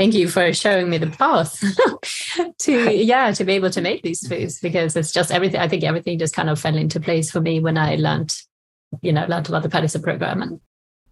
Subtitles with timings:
[0.00, 1.62] thank you for showing me the path
[2.58, 5.84] to yeah to be able to make these foods because it's just everything i think
[5.84, 8.34] everything just kind of fell into place for me when i learned
[9.02, 10.60] you know learned about the Paddison program and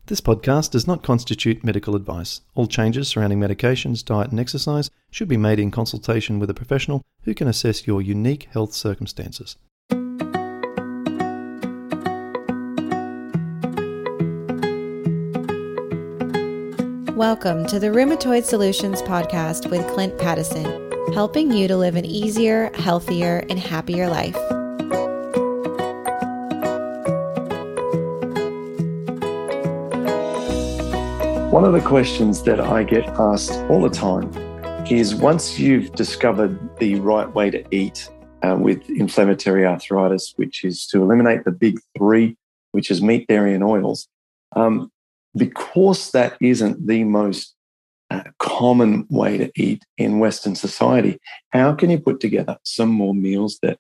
[0.07, 2.41] this podcast does not constitute medical advice.
[2.55, 7.03] All changes surrounding medications, diet, and exercise should be made in consultation with a professional
[7.25, 9.59] who can assess your unique health circumstances.
[17.19, 22.71] Welcome to the Rheumatoid Solutions podcast with Clint Paddison, helping you to live an easier,
[22.75, 24.37] healthier, and happier life.
[31.51, 34.33] One of the questions that I get asked all the time
[34.89, 38.09] is once you've discovered the right way to eat
[38.45, 42.37] uh, with inflammatory arthritis, which is to eliminate the big three,
[42.71, 44.07] which is meat, dairy, and oils,
[44.55, 44.93] um,
[45.37, 47.55] because that isn't the most
[48.11, 51.19] uh, common way to eat in Western society,
[51.51, 53.79] how can you put together some more meals that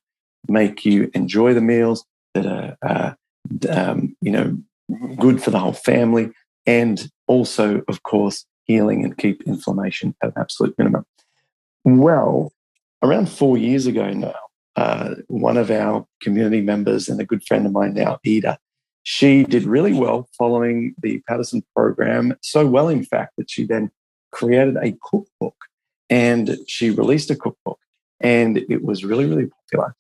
[0.48, 2.04] make you enjoy the meals
[2.34, 3.12] that are, uh,
[3.70, 4.56] um, you know,
[5.16, 6.30] good for the whole family,
[6.66, 11.04] and also, of course, healing and keep inflammation at an absolute minimum?
[11.84, 12.52] Well,
[13.02, 14.34] around four years ago now,
[14.76, 18.58] uh, one of our community members and a good friend of mine now, Iida,
[19.10, 23.90] she did really well following the Paddison program, so well, in fact, that she then
[24.32, 25.56] created a cookbook
[26.10, 27.78] and she released a cookbook
[28.20, 29.94] and it was really, really popular.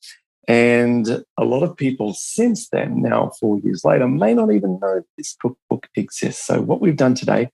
[0.46, 5.02] And a lot of people since then, now four years later, may not even know
[5.16, 6.44] this cookbook exists.
[6.44, 7.48] So, what we've done today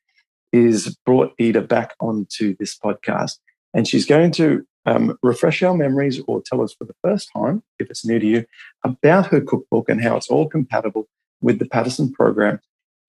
[0.53, 3.39] is brought Iida back onto this podcast,
[3.73, 7.63] and she's going to um, refresh our memories or tell us for the first time,
[7.79, 8.45] if it's new to you,
[8.83, 11.09] about her cookbook and how it's all compatible
[11.45, 12.59] with the Paddison program.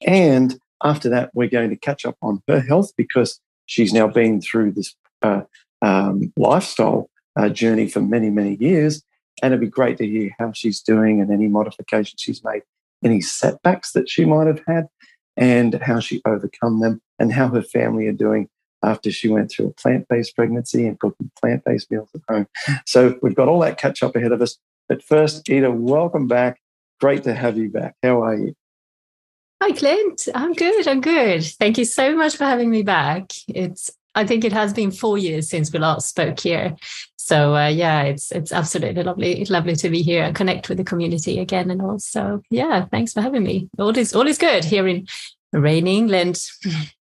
[0.05, 4.41] And after that, we're going to catch up on her health because she's now been
[4.41, 5.41] through this uh,
[5.81, 9.02] um, lifestyle uh, journey for many, many years.
[9.41, 12.62] And it'd be great to hear how she's doing and any modifications she's made,
[13.03, 14.88] any setbacks that she might have had,
[15.35, 18.50] and how she overcome them, and how her family are doing
[18.84, 22.47] after she went through a plant based pregnancy and cooking plant based meals at home.
[22.85, 24.57] So we've got all that catch up ahead of us.
[24.88, 26.59] But first, Iida, welcome back.
[27.00, 27.95] Great to have you back.
[28.01, 28.56] How are you?
[29.61, 30.28] Hi, Clint.
[30.35, 30.88] I'm good.
[30.88, 31.44] I'm good.
[31.44, 33.31] Thank you so much for having me back.
[33.47, 36.75] It's I think it has been four years since we last spoke here.
[37.17, 40.84] So uh, yeah, it's it's absolutely lovely, lovely to be here and connect with the
[40.84, 41.72] community again.
[41.72, 43.69] And also, yeah, thanks for having me.
[43.78, 45.07] All is all is good here in
[45.51, 46.39] rainy England.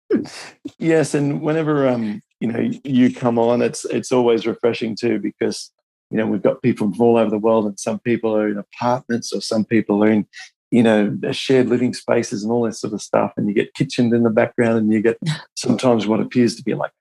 [0.79, 5.71] yes, and whenever um you know you come on, it's it's always refreshing too because
[6.11, 8.57] you know, we've got people from all over the world, and some people are in
[8.57, 10.27] apartments, or some people are in,
[10.69, 13.33] you know, shared living spaces and all this sort of stuff.
[13.37, 15.17] And you get kitchened in the background, and you get
[15.55, 16.91] sometimes what appears to be like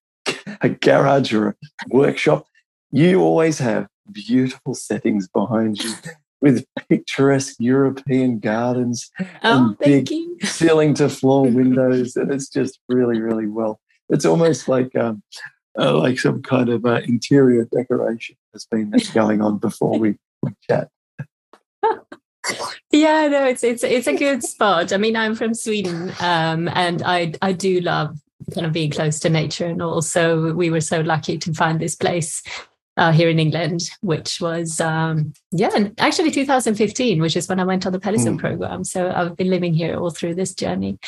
[0.60, 1.54] a garage or a
[1.88, 2.46] workshop.
[2.92, 5.92] You always have beautiful settings behind you
[6.40, 10.08] with picturesque European gardens oh, and big
[10.42, 12.16] ceiling to floor windows.
[12.16, 13.80] And it's just really, really well.
[14.08, 15.22] It's almost like um,
[15.78, 20.50] uh, like some kind of uh, interior decoration has been going on before we, we
[20.68, 20.88] chat.
[22.90, 24.92] yeah, no, it's it's it's a good spot.
[24.92, 28.18] I mean, I'm from Sweden, um, and I I do love
[28.54, 31.94] kind of being close to nature, and also we were so lucky to find this
[31.94, 32.42] place
[32.96, 37.86] uh, here in England, which was um, yeah, actually 2015, which is when I went
[37.86, 38.38] on the Paddison mm.
[38.38, 38.84] program.
[38.84, 40.98] So I've been living here all through this journey,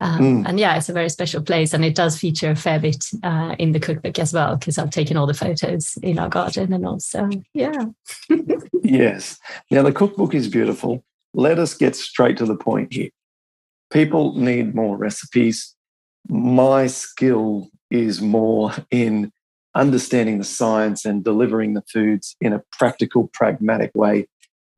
[0.00, 0.48] um, mm.
[0.48, 3.56] And yeah, it's a very special place, and it does feature a fair bit uh,
[3.58, 6.86] in the cookbook as well because I've taken all the photos in our garden and
[6.86, 7.86] also yeah.
[8.82, 9.38] yes.
[9.70, 11.04] Now the cookbook is beautiful.
[11.34, 13.10] Let us get straight to the point here.
[13.90, 15.74] People need more recipes.
[16.28, 19.32] My skill is more in
[19.74, 24.28] understanding the science and delivering the foods in a practical, pragmatic way.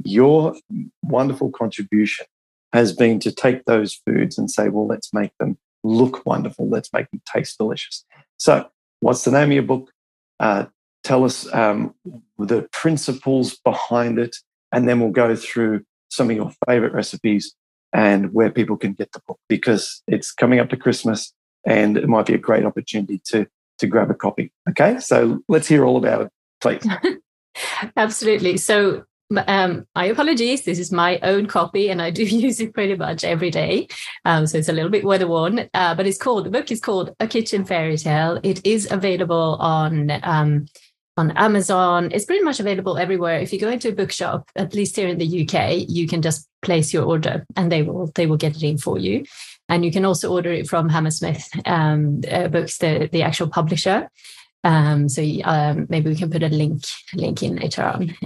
[0.02, 0.54] Your
[1.02, 2.26] wonderful contribution
[2.72, 6.68] has been to take those foods and say, well, let's make them look wonderful.
[6.68, 8.04] Let's make them taste delicious.
[8.36, 8.68] So,
[9.00, 9.90] what's the name of your book?
[10.38, 10.66] Uh,
[11.04, 11.94] tell us um,
[12.38, 14.36] the principles behind it,
[14.72, 17.54] and then we'll go through some of your favorite recipes
[17.92, 21.32] and where people can get the book because it's coming up to Christmas
[21.66, 23.46] and it might be a great opportunity to
[23.78, 24.52] to grab a copy.
[24.68, 26.30] Okay, so let's hear all about it,
[26.60, 26.86] please.
[27.96, 28.58] Absolutely.
[28.58, 29.04] So
[29.46, 30.64] um, my apologies.
[30.64, 33.88] This is my own copy, and I do use it pretty much every day.
[34.24, 36.80] Um, so it's a little bit weather worn, uh, but it's called the book is
[36.80, 38.40] called A Kitchen Fairy Tale.
[38.42, 40.66] It is available on um,
[41.16, 42.10] on Amazon.
[42.12, 43.38] It's pretty much available everywhere.
[43.40, 46.48] If you go into a bookshop, at least here in the UK, you can just
[46.62, 49.24] place your order, and they will they will get it in for you.
[49.68, 54.10] And you can also order it from Hammersmith um, uh, Books, the, the actual publisher.
[54.64, 56.82] Um, so um, maybe we can put a link
[57.14, 58.16] link in later on.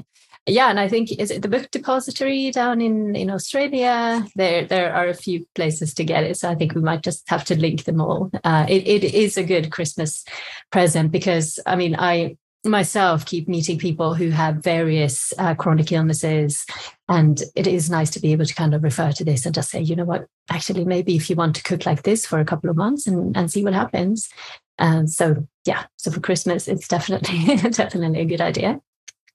[0.46, 4.26] Yeah, and I think is it the book depository down in in Australia?
[4.37, 7.29] There there are a few places to get it, so I think we might just
[7.31, 8.31] have to link them all.
[8.44, 10.23] Uh, it it is a good Christmas
[10.70, 16.64] present because I mean I myself keep meeting people who have various uh, chronic illnesses
[17.08, 19.70] and it is nice to be able to kind of refer to this and just
[19.70, 22.44] say you know what actually maybe if you want to cook like this for a
[22.44, 24.31] couple of months and, and see what happens
[24.79, 28.81] um, so yeah so for christmas it's definitely definitely a good idea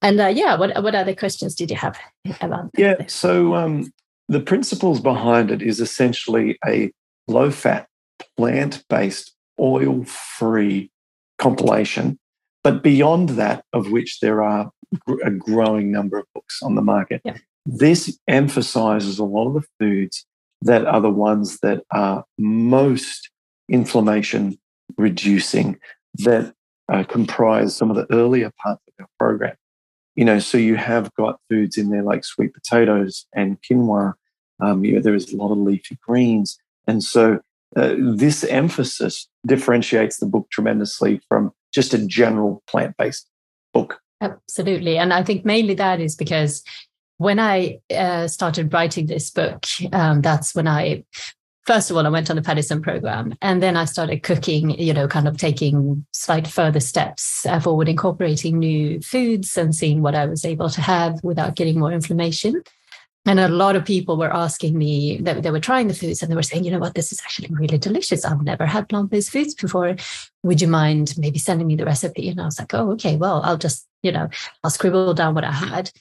[0.02, 1.98] and uh, yeah what, what other questions did you have
[2.42, 3.14] about yeah this?
[3.14, 3.92] so um,
[4.28, 6.92] the principles behind it is essentially a
[7.28, 7.88] low fat
[8.38, 10.92] plant based oil free
[11.38, 12.18] compilation
[12.64, 14.72] but beyond that, of which there are
[15.24, 17.38] a growing number of books on the market, yeah.
[17.66, 20.26] this emphasizes a lot of the foods
[20.62, 23.30] that are the ones that are most
[23.70, 24.58] inflammation
[24.98, 25.80] reducing,
[26.16, 26.54] that
[26.92, 29.56] uh, comprise some of the earlier parts of our program.
[30.20, 34.16] You know, so you have got foods in there like sweet potatoes and quinoa.
[34.60, 36.60] Um, you know, there is a lot of leafy greens.
[36.88, 37.40] And so
[37.78, 43.30] uh, this emphasis differentiates the book tremendously from just a general plant based
[43.74, 44.02] book.
[44.20, 44.98] Absolutely.
[44.98, 46.64] And I think mainly that is because
[47.16, 51.06] when I uh, started writing this book, um, that's when I,
[51.66, 54.94] first of all, I went on the Paddison program and then I started cooking, you
[54.94, 60.26] know, kind of taking slight further steps forward, incorporating new foods and seeing what I
[60.26, 62.64] was able to have without getting more inflammation.
[63.26, 66.32] And a lot of people were asking me that they were trying the foods and
[66.32, 68.26] they were saying, you know what, this is actually really delicious.
[68.26, 69.96] I've never had plant based foods before.
[70.44, 72.30] Would you mind maybe sending me the recipe?
[72.30, 74.30] And I was like, oh, okay, well, I'll just, you know,
[74.64, 75.92] I'll scribble down what I had.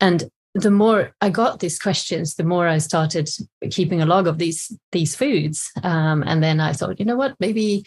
[0.00, 3.28] And the more I got these questions, the more I started
[3.70, 5.70] keeping a log of these these foods.
[5.82, 7.84] Um, and then I thought, you know what, maybe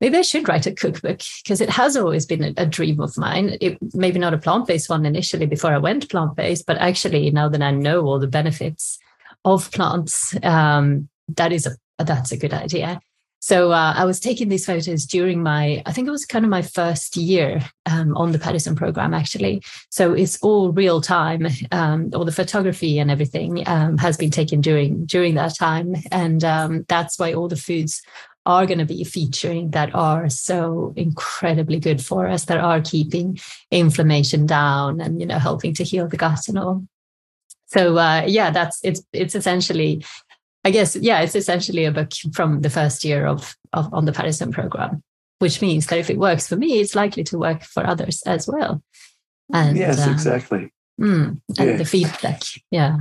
[0.00, 3.16] maybe I should write a cookbook because it has always been a, a dream of
[3.16, 3.56] mine.
[3.60, 7.30] It, maybe not a plant based one initially before I went plant based, but actually
[7.30, 8.98] now that I know all the benefits
[9.44, 13.00] of plants, um, that is a that's a good idea.
[13.40, 16.50] So uh, I was taking these photos during my, I think it was kind of
[16.50, 19.62] my first year um, on the Paddison program, actually.
[19.90, 21.46] So it's all real time.
[21.70, 26.42] Um, all the photography and everything um, has been taken during during that time, and
[26.44, 28.02] um, that's why all the foods
[28.44, 33.38] are going to be featuring that are so incredibly good for us, that are keeping
[33.70, 36.82] inflammation down and you know helping to heal the gut and all.
[37.66, 40.04] So uh, yeah, that's it's it's essentially,
[40.64, 44.12] I guess yeah, it's essentially a book from the first year of, of on the
[44.12, 45.02] Paddison program,
[45.38, 48.48] which means that if it works for me, it's likely to work for others as
[48.48, 48.82] well.
[49.52, 50.72] And yes, uh, exactly.
[51.00, 51.76] Mm, and yeah.
[51.76, 52.98] the feedback, yeah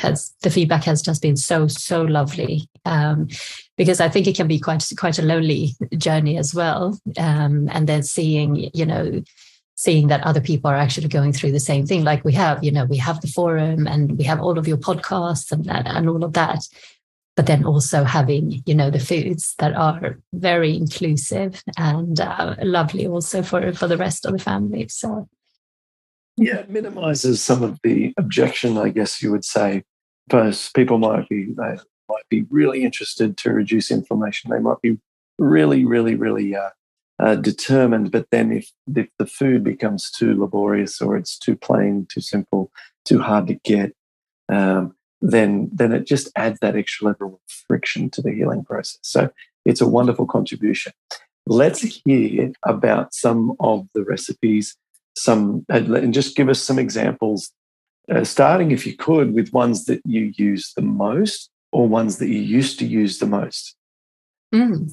[0.00, 3.28] has the feedback has just been so so lovely um,
[3.76, 6.98] because I think it can be quite quite a lonely journey as well.
[7.16, 9.22] Um, and then seeing you know
[9.76, 12.72] seeing that other people are actually going through the same thing, like we have you
[12.72, 16.24] know we have the forum and we have all of your podcasts and and all
[16.24, 16.66] of that.
[17.36, 23.06] But then also having, you know, the foods that are very inclusive and uh, lovely
[23.06, 24.88] also for for the rest of the family.
[24.88, 25.28] So
[26.36, 29.84] yeah, it minimizes some of the objection, I guess you would say,
[30.30, 31.76] first people might be they
[32.08, 34.50] might be really interested to reduce inflammation.
[34.50, 34.98] They might be
[35.38, 36.70] really, really, really uh,
[37.22, 38.10] uh, determined.
[38.10, 42.70] But then if if the food becomes too laborious or it's too plain, too simple,
[43.04, 43.92] too hard to get,
[44.48, 48.98] um, then then it just adds that extra level of friction to the healing process.
[49.02, 49.30] So
[49.64, 50.92] it's a wonderful contribution.
[51.46, 54.76] Let's hear about some of the recipes,
[55.16, 57.52] some and just give us some examples
[58.10, 62.28] uh, starting, if you could, with ones that you use the most or ones that
[62.28, 63.76] you used to use the most?
[64.52, 64.92] Mm.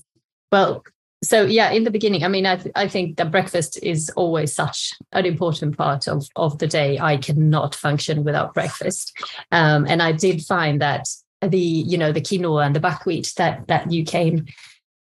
[0.51, 0.83] Well,
[1.23, 4.53] so yeah, in the beginning, I mean, I, th- I think that breakfast is always
[4.53, 6.99] such an important part of, of the day.
[6.99, 9.13] I cannot function without breakfast.
[9.51, 11.07] Um, and I did find that
[11.41, 14.45] the, you know, the quinoa and the buckwheat that that you came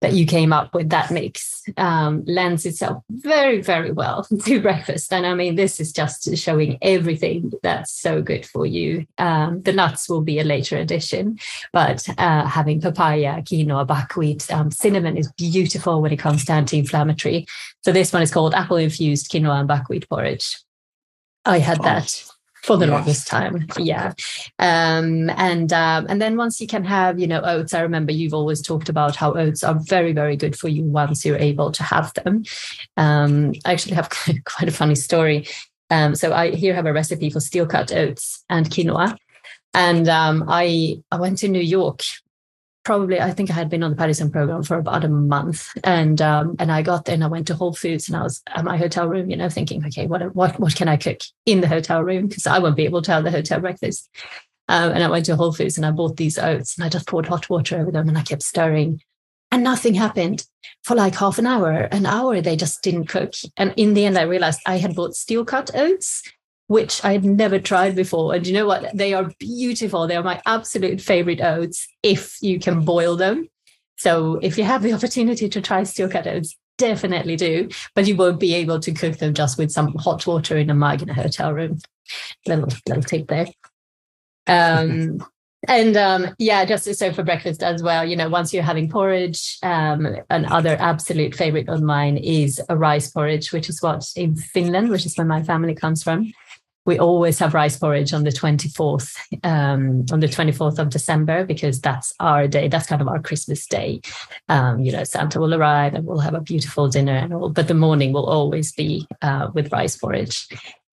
[0.01, 5.11] that you came up with that mix um, lends itself very very well to breakfast.
[5.11, 9.05] And i mean this is just showing everything that's so good for you.
[9.17, 11.39] Um, the nuts will be a later addition
[11.73, 17.45] but uh, having papaya quinoa buckwheat um, cinnamon is beautiful when it comes to anti-inflammatory
[17.83, 20.57] so this one is called apple infused quinoa and buckwheat porridge.
[21.45, 21.83] I had oh.
[21.83, 22.25] that
[22.65, 22.91] for the yes.
[22.91, 23.67] longest time.
[23.77, 24.13] Yeah.
[24.57, 28.33] Um, and um, and then once you can have, you know, oats, I remember you've
[28.33, 31.83] always talked about how oats are very, very good for you once you're able to
[31.83, 32.43] have them.
[32.97, 34.09] Um, I actually have
[34.45, 35.47] quite a funny story.
[35.91, 39.15] Um, so I here have a recipe for steel cut oats and quinoa.
[39.75, 42.01] And um, I I went to New York
[42.85, 46.21] probably I think I had been on the Paddison program for about a month, and
[46.21, 48.63] um, and I got there and I went to Whole Foods and I was at
[48.63, 51.67] my hotel room, you know, thinking, okay, what what what can I cook in the
[51.67, 54.09] hotel room because I won't be able to have the hotel breakfast.
[54.67, 57.07] Um, and I went to Whole Foods and I bought these oats and I just
[57.07, 59.01] poured hot water over them and I kept stirring,
[59.51, 60.45] and nothing happened
[60.83, 62.39] for like half an hour, an hour.
[62.39, 65.71] They just didn't cook, and in the end, I realized I had bought steel cut
[65.75, 66.23] oats
[66.67, 68.33] which I had never tried before.
[68.33, 68.95] And you know what?
[68.95, 70.07] They are beautiful.
[70.07, 73.47] They are my absolute favorite oats if you can boil them.
[73.97, 77.69] So if you have the opportunity to try steel cut oats, definitely do.
[77.93, 80.73] But you won't be able to cook them just with some hot water in a
[80.73, 81.79] mug in a hotel room.
[82.47, 83.47] Little little tip there.
[84.47, 85.23] Um,
[85.67, 89.57] and um, yeah, just so for breakfast as well, you know, once you're having porridge,
[89.63, 94.89] um, another absolute favorite of mine is a rice porridge, which is what in Finland,
[94.89, 96.31] which is where my family comes from
[96.85, 101.81] we always have rice porridge on the 24th um, on the 24th of december because
[101.81, 104.01] that's our day that's kind of our christmas day.
[104.49, 107.67] Um, you know santa will arrive and we'll have a beautiful dinner and all but
[107.67, 110.47] the morning will always be uh, with rice porridge.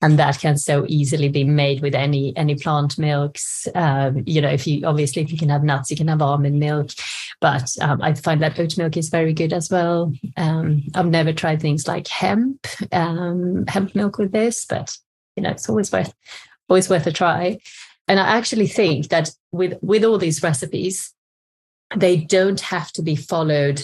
[0.04, 3.68] And that can so easily be made with any any plant milks.
[3.74, 6.58] Um, you know if you obviously if you can have nuts you can have almond
[6.58, 6.90] milk
[7.40, 10.12] but um, i find that oat milk is very good as well.
[10.36, 14.96] Um, i've never tried things like hemp um, hemp milk with this but
[15.36, 16.12] you know it's always worth
[16.68, 17.58] always worth a try.
[18.08, 21.14] And i actually think that with with all these recipes
[21.94, 23.82] they don't have to be followed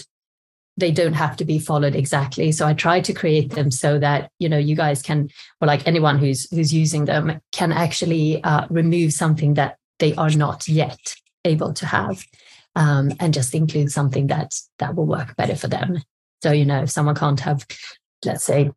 [0.77, 2.51] they don't have to be followed exactly.
[2.51, 5.29] So i try to create them so that you know you guys can
[5.61, 10.31] or like anyone who's who's using them can actually uh, remove something that they are
[10.31, 11.15] not yet
[11.45, 12.23] able to have
[12.75, 16.01] um, and just include something that that will work better for them.
[16.43, 17.65] So you know if someone can't have
[18.25, 18.71] let's say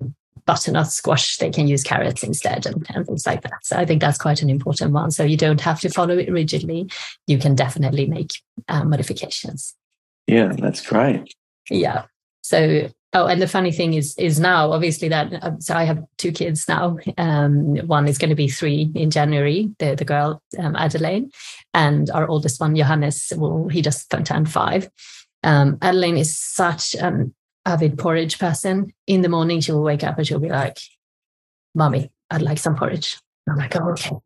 [0.47, 3.65] butternut squash, they can use carrots instead and, and things like that.
[3.65, 5.11] So I think that's quite an important one.
[5.11, 6.89] So you don't have to follow it rigidly.
[7.27, 8.33] You can definitely make
[8.69, 9.75] uh, modifications.
[10.27, 11.35] Yeah, that's great.
[11.71, 12.05] Yeah.
[12.43, 16.05] So oh, and the funny thing is is now obviously that uh, so I have
[16.19, 16.99] two kids now.
[17.19, 19.71] Um, one is going to be three in January.
[19.79, 21.31] The the girl um, Adelaine,
[21.75, 23.33] and our oldest one Johannes.
[23.37, 24.89] Well, he just turned five.
[25.45, 27.35] Um, is such an
[27.65, 28.93] avid porridge person.
[29.07, 30.79] In the morning, she'll wake up and she'll be like,
[31.75, 33.19] Mommy, I'd like some porridge.
[33.49, 34.17] I'm like, oh, okay.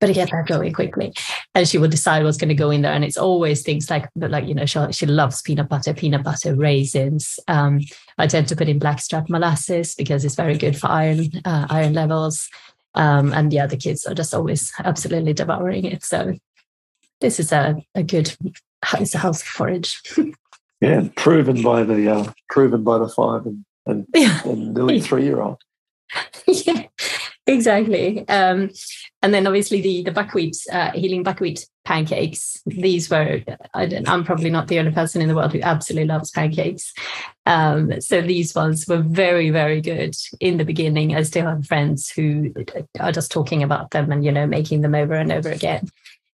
[0.00, 1.14] Better get that going quickly.
[1.54, 2.92] And she will decide what's going to go in there.
[2.92, 6.24] And it's always things like, but like you know, she, she loves peanut butter, peanut
[6.24, 7.38] butter, raisins.
[7.46, 7.80] Um,
[8.18, 11.92] I tend to put in blackstrap molasses because it's very good for iron, uh, iron
[11.92, 12.48] levels.
[12.94, 16.04] Um, and yeah, the kids are just always absolutely devouring it.
[16.04, 16.34] So
[17.20, 18.34] this is a, a good,
[18.94, 20.02] it's a house porridge.
[20.82, 24.42] Yeah, proven by the uh, proven by the five and and, yeah.
[24.44, 25.60] and nearly three year old.
[26.46, 26.86] yeah,
[27.46, 28.26] exactly.
[28.28, 28.70] Um,
[29.22, 32.60] and then obviously the the buckwheat uh, healing buckwheat pancakes.
[32.66, 33.42] These were
[33.74, 36.92] I am probably not the only person in the world who absolutely loves pancakes.
[37.46, 41.14] Um, so these ones were very very good in the beginning.
[41.14, 42.52] I still have friends who
[42.98, 45.88] are just talking about them and you know making them over and over again.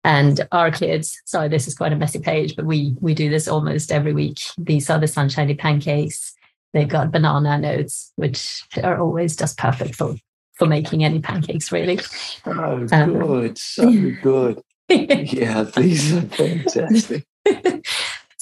[0.04, 3.46] And our kids, sorry, this is quite a messy page, but we we do this
[3.46, 4.40] almost every week.
[4.58, 6.34] These are the sunshiny pancakes.
[6.72, 10.16] They've got banana notes, which are always just perfect for
[10.54, 12.00] for making any pancakes, really.
[12.46, 13.90] Oh, um, good, so
[14.22, 14.60] good.
[14.88, 17.24] yeah, these are fantastic.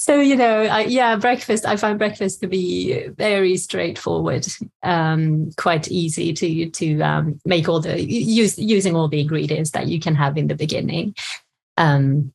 [0.01, 4.47] so you know I, yeah breakfast i find breakfast to be very straightforward
[4.81, 9.87] um, quite easy to to um, make all the use using all the ingredients that
[9.87, 11.15] you can have in the beginning
[11.77, 12.33] um,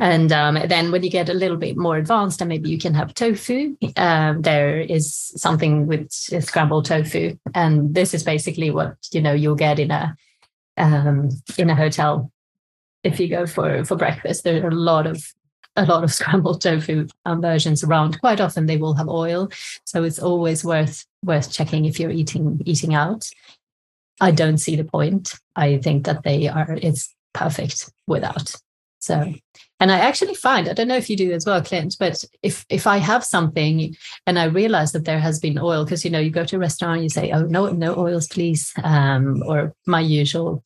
[0.00, 2.94] and um, then when you get a little bit more advanced, and maybe you can
[2.94, 3.76] have tofu.
[3.96, 9.54] Um, there is something with scrambled tofu, and this is basically what you know you'll
[9.54, 10.16] get in a
[10.76, 12.32] um, in a hotel
[13.04, 14.44] if you go for for breakfast.
[14.44, 15.22] There are a lot of
[15.76, 18.20] a lot of scrambled tofu um, versions around.
[18.20, 19.50] Quite often they will have oil,
[19.84, 23.30] so it's always worth worth checking if you're eating eating out.
[24.20, 25.34] I don't see the point.
[25.56, 28.54] I think that they are it's perfect without.
[29.04, 29.34] So,
[29.80, 32.64] and I actually find, I don't know if you do as well, Clint, but if
[32.70, 33.94] if I have something
[34.26, 36.58] and I realize that there has been oil, because you know, you go to a
[36.58, 40.64] restaurant, you say, "Oh no, no oils, please," um, or my usual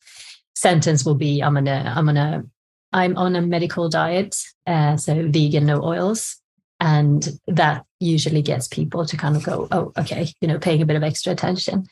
[0.55, 2.43] sentence will be, "I'm gonna, I'm gonna,
[2.93, 6.37] I'm on a medical diet, uh, so vegan, no oils."
[6.79, 10.85] And that usually gets people to kind of go, oh, okay, you know, paying a
[10.85, 11.87] bit of extra attention.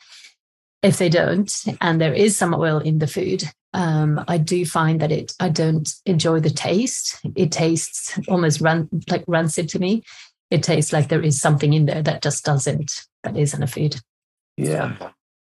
[0.82, 1.52] If they don't,
[1.82, 3.44] and there is some oil in the food,
[3.74, 7.20] um, I do find that it I don't enjoy the taste.
[7.36, 10.04] It tastes almost run like rancid to me.
[10.50, 13.98] It tastes like there is something in there that just doesn't that isn't a food.
[14.56, 14.96] Yeah,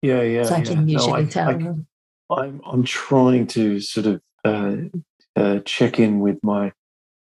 [0.02, 0.44] yeah, yeah.
[0.44, 1.50] So I can usually no, I, tell.
[1.50, 4.76] I, I'm I'm trying to sort of uh,
[5.36, 6.72] uh, check in with my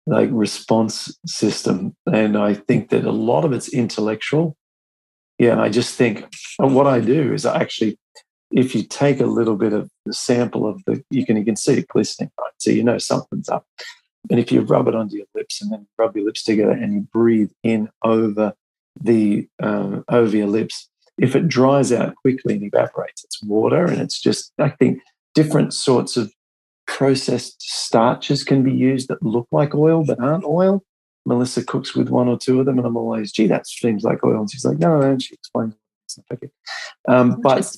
[0.07, 1.95] like response system.
[2.13, 4.57] And I think that a lot of it's intellectual.
[5.39, 6.27] Yeah, and I just think
[6.59, 7.99] what I do is I actually,
[8.53, 11.57] if you take a little bit of the sample of the, you can you can
[11.57, 12.53] see it glistening, right?
[12.59, 13.67] So you know something's up.
[14.31, 16.95] And if you rub it onto your lips and then rub your lips together and
[16.95, 18.55] you breathe in over
[19.01, 24.01] the um, over your lips, if it dries out quickly and evaporates, it's water, and
[24.01, 25.01] it's just I think
[25.35, 26.33] different sorts of
[26.87, 30.83] processed starches can be used that look like oil but aren't oil.
[31.25, 34.25] Melissa cooks with one or two of them, and I'm always, gee, that seems like
[34.25, 34.41] oil.
[34.41, 35.75] And she's like, no, no, and she explains
[36.33, 36.51] okay.
[37.09, 37.77] Um, but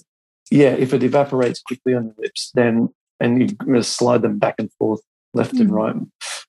[0.55, 4.73] yeah, if it evaporates quickly on your lips, then and you slide them back and
[4.75, 5.01] forth,
[5.33, 5.63] left mm.
[5.63, 5.97] and right,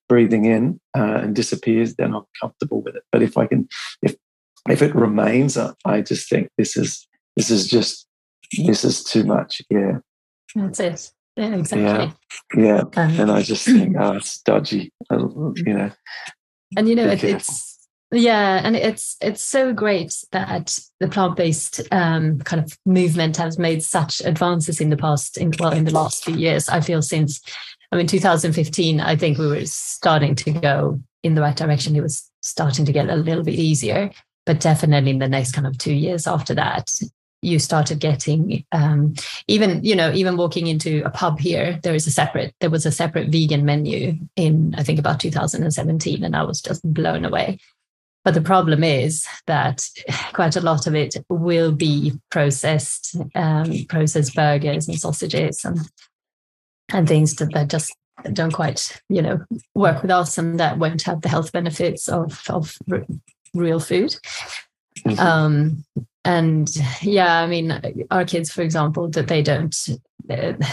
[0.07, 3.01] breathing in uh, and disappears, then I'm comfortable with it.
[3.11, 3.67] But if I can,
[4.03, 4.15] if
[4.69, 8.05] if it remains, I just think this is this is just
[8.67, 9.63] this is too much.
[9.71, 9.97] Yeah,
[10.53, 11.11] that's it.
[11.35, 12.15] Yeah, exactly.
[12.55, 13.03] Yeah, yeah.
[13.03, 14.93] Um, and I just think, oh, it's dodgy.
[15.11, 15.91] You know.
[16.77, 17.74] And you know, it, it's
[18.11, 23.57] yeah, and it's it's so great that the plant based um, kind of movement has
[23.57, 26.69] made such advances in the past, in well, in the last few years.
[26.69, 27.41] I feel since,
[27.91, 31.95] I mean, 2015, I think we were starting to go in the right direction.
[31.95, 34.11] It was starting to get a little bit easier,
[34.45, 36.91] but definitely in the next kind of two years after that,
[37.41, 39.13] you started getting um,
[39.47, 42.85] even you know even walking into a pub here there is a separate there was
[42.85, 47.59] a separate vegan menu in i think about 2017 and i was just blown away
[48.25, 49.87] but the problem is that
[50.33, 55.79] quite a lot of it will be processed um, processed burgers and sausages and
[56.91, 57.95] and things that, that just
[58.33, 59.39] don't quite you know
[59.75, 63.05] work with us and that won't have the health benefits of of r-
[63.53, 64.15] real food
[65.05, 65.19] mm-hmm.
[65.19, 65.85] um,
[66.25, 66.69] and
[67.01, 67.79] yeah i mean
[68.09, 69.89] our kids for example that they don't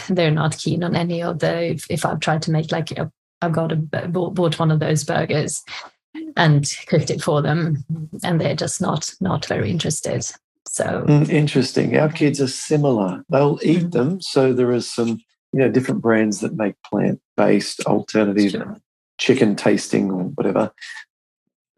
[0.08, 3.12] they're not keen on any of the if, if i've tried to make like a,
[3.42, 5.62] i've got a bought one of those burgers
[6.36, 7.84] and cooked it for them
[8.22, 10.24] and they're just not not very interested
[10.66, 13.90] so mm, interesting our kids are similar they'll eat mm-hmm.
[13.90, 15.18] them so there is some
[15.52, 18.76] you know different brands that make plant-based alternative sure.
[19.18, 20.72] chicken tasting or whatever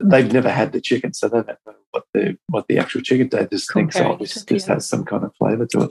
[0.00, 3.28] they've never had the chicken, so they don't know what the what the actual chicken
[3.28, 5.90] they just thinks oh this, this has some kind of flavour to it.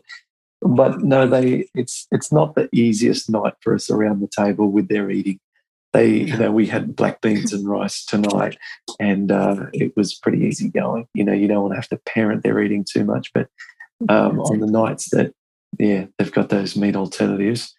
[0.62, 4.88] But no, they it's it's not the easiest night for us around the table with
[4.88, 5.40] their eating.
[5.94, 8.58] They you know we had black beans and rice tonight,
[9.00, 11.08] and uh, it was pretty easy going.
[11.14, 13.48] You know you don't want to have to parent their eating too much, but
[14.10, 15.34] um, on the nights that
[15.78, 17.74] yeah they've got those meat alternatives,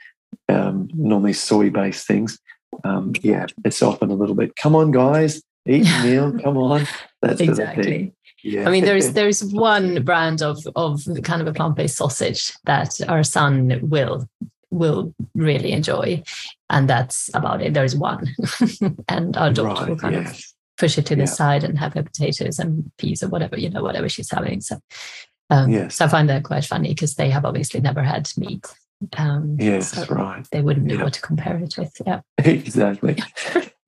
[0.48, 2.38] um, normally soy based things.
[2.84, 4.56] Um, yeah, it's often a little bit.
[4.56, 6.38] Come on, guys, eat a meal.
[6.42, 6.86] Come on.
[7.22, 8.12] That's exactly.
[8.42, 8.68] Yeah.
[8.68, 13.00] I mean, there's there's one brand of of kind of a plant based sausage that
[13.08, 14.28] our son will
[14.74, 16.22] will really enjoy,
[16.70, 17.74] and that's about it.
[17.74, 18.34] There's one,
[19.08, 20.40] and our daughter right, will kind of
[20.78, 21.26] push it to the yeah.
[21.26, 24.60] side and have her potatoes and peas or whatever you know whatever she's having.
[24.60, 24.78] So,
[25.50, 25.96] um, yes.
[25.96, 28.66] so I find that quite funny because they have obviously never had meat.
[29.16, 30.46] Um, yes, so right.
[30.50, 31.92] They wouldn't know what to compare it with.
[32.06, 33.16] Yeah, exactly.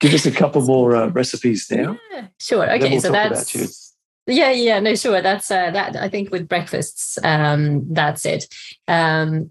[0.00, 1.98] Give us a couple more uh, recipes now.
[2.10, 2.70] Yeah, sure.
[2.74, 3.86] Okay, we'll so that's
[4.26, 5.22] yeah, yeah, no, sure.
[5.22, 5.94] That's uh, that.
[5.94, 8.52] I think with breakfasts, um, that's it.
[8.88, 9.50] Um,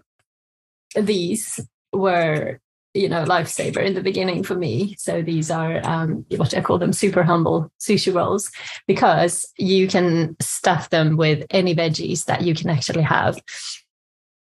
[0.96, 1.60] these
[1.92, 2.60] were
[2.94, 6.78] you know lifesaver in the beginning for me so these are um, what i call
[6.78, 8.50] them super humble sushi rolls
[8.86, 13.38] because you can stuff them with any veggies that you can actually have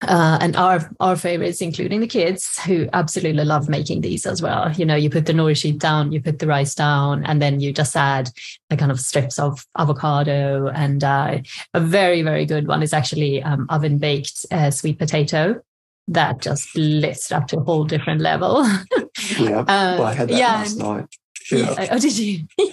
[0.02, 4.70] uh, and our our favorites, including the kids, who absolutely love making these as well.
[4.72, 7.60] You know, you put the nori sheet down, you put the rice down, and then
[7.60, 8.28] you just add
[8.70, 10.68] a kind of strips of avocado.
[10.68, 11.38] And uh,
[11.72, 15.62] a very very good one is actually um, oven baked uh, sweet potato.
[16.08, 18.62] That just lifts up to a whole different level.
[19.38, 21.06] yeah, well, I had that yeah, last night.
[21.50, 21.74] Yeah.
[21.78, 21.88] yeah.
[21.92, 22.44] Oh, did you?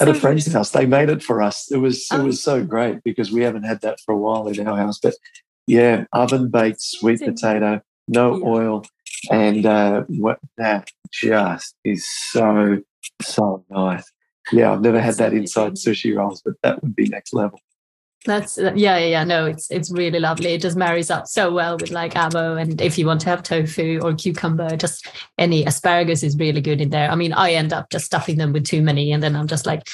[0.00, 1.70] At a friend's house, they made it for us.
[1.70, 2.24] It was it oh.
[2.24, 4.98] was so great because we haven't had that for a while in our house.
[4.98, 5.14] But
[5.66, 8.44] yeah, oven baked sweet potato, no yeah.
[8.44, 8.84] oil,
[9.30, 12.82] and uh, what that just is so
[13.22, 14.04] so nice.
[14.52, 17.60] Yeah, I've never had that inside sushi rolls, but that would be next level.
[18.26, 19.24] That's uh, yeah, yeah, yeah.
[19.24, 20.54] No, it's it's really lovely.
[20.54, 23.42] It just marries up so well with like avo, and if you want to have
[23.42, 25.08] tofu or cucumber, just
[25.38, 27.10] any asparagus is really good in there.
[27.10, 29.64] I mean, I end up just stuffing them with too many, and then I'm just
[29.64, 29.88] like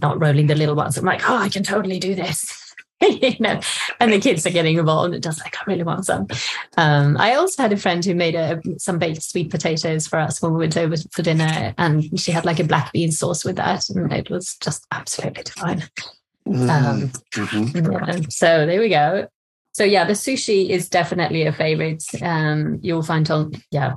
[0.00, 0.96] not rolling the little ones.
[0.96, 2.54] I'm like, oh, I can totally do this.
[3.00, 3.60] you know,
[4.00, 5.06] and the kids are getting involved.
[5.06, 6.26] And it does like I really want some.
[6.76, 10.42] Um, I also had a friend who made a, some baked sweet potatoes for us
[10.42, 13.56] when we went over for dinner, and she had like a black bean sauce with
[13.56, 15.84] that, and it was just absolutely divine.
[16.46, 18.22] Um, mm-hmm.
[18.28, 19.28] so there we go.
[19.72, 22.04] So yeah, the sushi is definitely a favorite.
[22.22, 23.94] Um, you'll find on yeah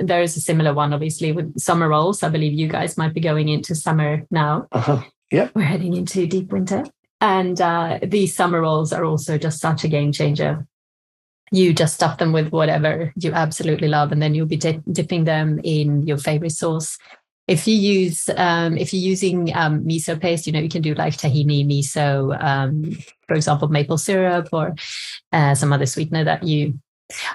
[0.00, 2.22] there is a similar one, obviously, with summer rolls.
[2.22, 4.66] I believe you guys might be going into summer now.
[4.72, 5.02] Uh-huh.
[5.30, 5.52] Yep.
[5.54, 6.84] We're heading into deep winter.
[7.20, 10.66] And uh, these summer rolls are also just such a game changer.
[11.52, 15.24] You just stuff them with whatever you absolutely love, and then you'll be dip- dipping
[15.24, 16.96] them in your favorite sauce.
[17.50, 20.94] If you use, um, if you're using um, miso paste, you know you can do
[20.94, 24.76] like tahini miso, um, for example, maple syrup or
[25.32, 26.78] uh, some other sweetener that you.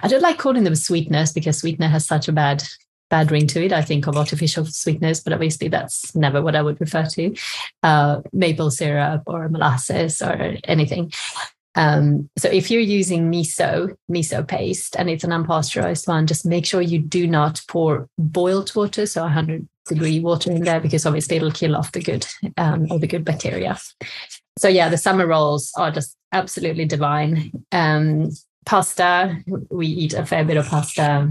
[0.01, 2.63] I don't like calling them sweeteners because sweetener has such a bad
[3.09, 3.73] bad ring to it.
[3.73, 7.35] I think of artificial sweeteners, but obviously that's never what I would refer to.
[7.83, 11.11] Uh, maple syrup or molasses or anything.
[11.75, 16.65] Um, so if you're using miso, miso paste, and it's an unpasteurized one, just make
[16.65, 21.37] sure you do not pour boiled water, so 100 degree water in there, because obviously
[21.37, 22.25] it'll kill off the good
[22.57, 23.77] um, all the good bacteria.
[24.57, 27.51] So yeah, the summer rolls are just absolutely divine.
[27.71, 28.29] Um,
[28.65, 29.37] pasta,
[29.69, 31.29] we eat a fair bit of pasta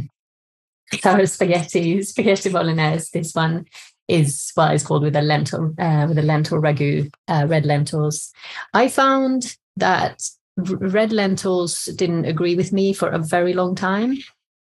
[1.00, 3.10] sour spaghetti, spaghetti bolognese.
[3.12, 3.66] This one
[4.08, 8.32] is well, it's called with a lentil uh, with a lentil ragu, uh, red lentils.
[8.74, 10.22] I found that
[10.56, 14.18] red lentils didn't agree with me for a very long time,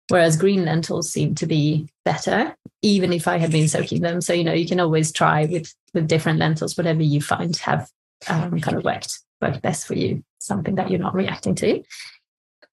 [0.08, 4.20] whereas green lentils seem to be better, even if I had been soaking them.
[4.20, 7.88] So you know, you can always try with with different lentils, whatever you find have
[8.28, 11.82] um, kind of worked worked best for you, something that you're not reacting to.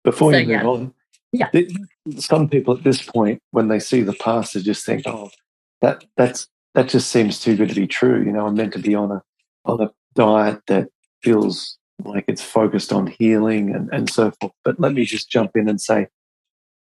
[0.03, 0.67] Before so, you move yeah.
[0.67, 0.93] on,
[1.31, 1.49] yeah.
[2.17, 5.29] Some people at this point, when they see the pasta, just think, "Oh,
[5.81, 8.79] that that's that just seems too good to be true." You know, I'm meant to
[8.79, 9.21] be on a
[9.65, 10.89] on a diet that
[11.23, 14.53] feels like it's focused on healing and, and so forth.
[14.63, 16.07] But let me just jump in and say,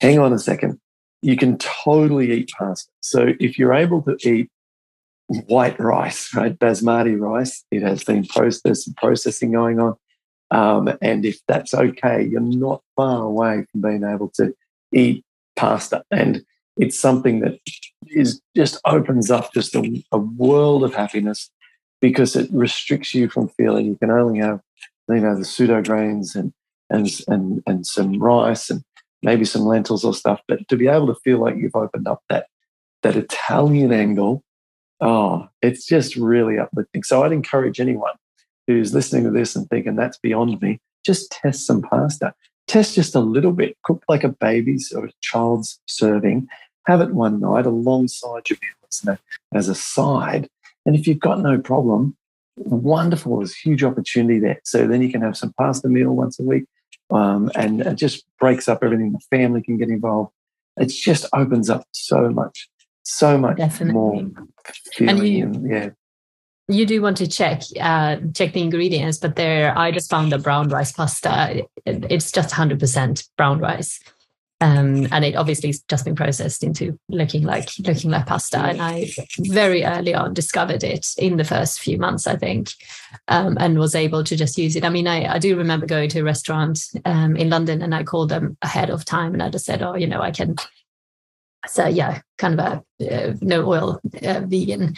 [0.01, 0.79] hang on a second.
[1.21, 2.89] You can totally eat pasta.
[3.01, 4.49] So if you're able to eat
[5.47, 9.95] white rice, right, basmati rice, it has been processed, there's some processing going on.
[10.51, 14.53] Um, and if that's okay, you're not far away from being able to
[14.93, 16.03] eat pasta.
[16.11, 16.45] And
[16.77, 17.59] it's something that
[18.07, 21.49] is just opens up just a, a world of happiness
[22.01, 24.59] because it restricts you from feeling you can only have,
[25.09, 26.53] you know, the pseudo grains and
[26.89, 28.83] and and and some rice and
[29.25, 30.39] maybe some lentils or stuff.
[30.47, 32.47] But to be able to feel like you've opened up that
[33.03, 34.43] that Italian angle,
[35.01, 37.03] oh, it's just really uplifting.
[37.03, 38.13] So I'd encourage anyone
[38.67, 42.33] who's listening to this and thinking that's beyond me, just test some pasta.
[42.67, 46.47] Test just a little bit, cook like a baby's or a child's serving.
[46.87, 49.17] Have it one night alongside your meal
[49.53, 50.49] as a side.
[50.85, 52.15] And if you've got no problem,
[52.55, 53.37] wonderful.
[53.37, 54.61] There's a huge opportunity there.
[54.63, 56.65] So then you can have some pasta meal once a week.
[57.11, 59.13] Um, and it just breaks up everything.
[59.13, 60.31] The family can get involved.
[60.77, 62.67] It just opens up so much,
[63.03, 63.93] so much Definitely.
[63.93, 64.25] more
[64.93, 65.09] feeling.
[65.09, 65.89] And you, and, yeah
[66.67, 70.39] you do want to check uh, check the ingredients, but there I just found a
[70.39, 71.63] brown rice pasta.
[71.85, 73.99] It's just 100% brown rice,
[74.65, 78.57] um, and it obviously has just been processed into looking like looking like pasta.
[78.57, 82.69] And I very early on discovered it in the first few months, I think,
[83.27, 84.83] um, and was able to just use it.
[84.83, 88.03] I mean, I, I do remember going to a restaurant um, in London, and I
[88.03, 90.55] called them ahead of time, and I just said, "Oh, you know, I can."
[91.67, 94.95] So yeah, kind of a uh, no oil uh, vegan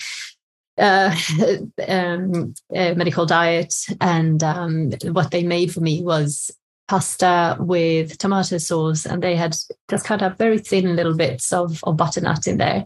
[0.77, 1.13] uh,
[1.89, 6.51] um, uh, medical diet, and um, what they made for me was
[6.87, 9.55] pasta with tomato sauce, and they had
[9.89, 12.85] just cut up very thin little bits of, of butternut in there,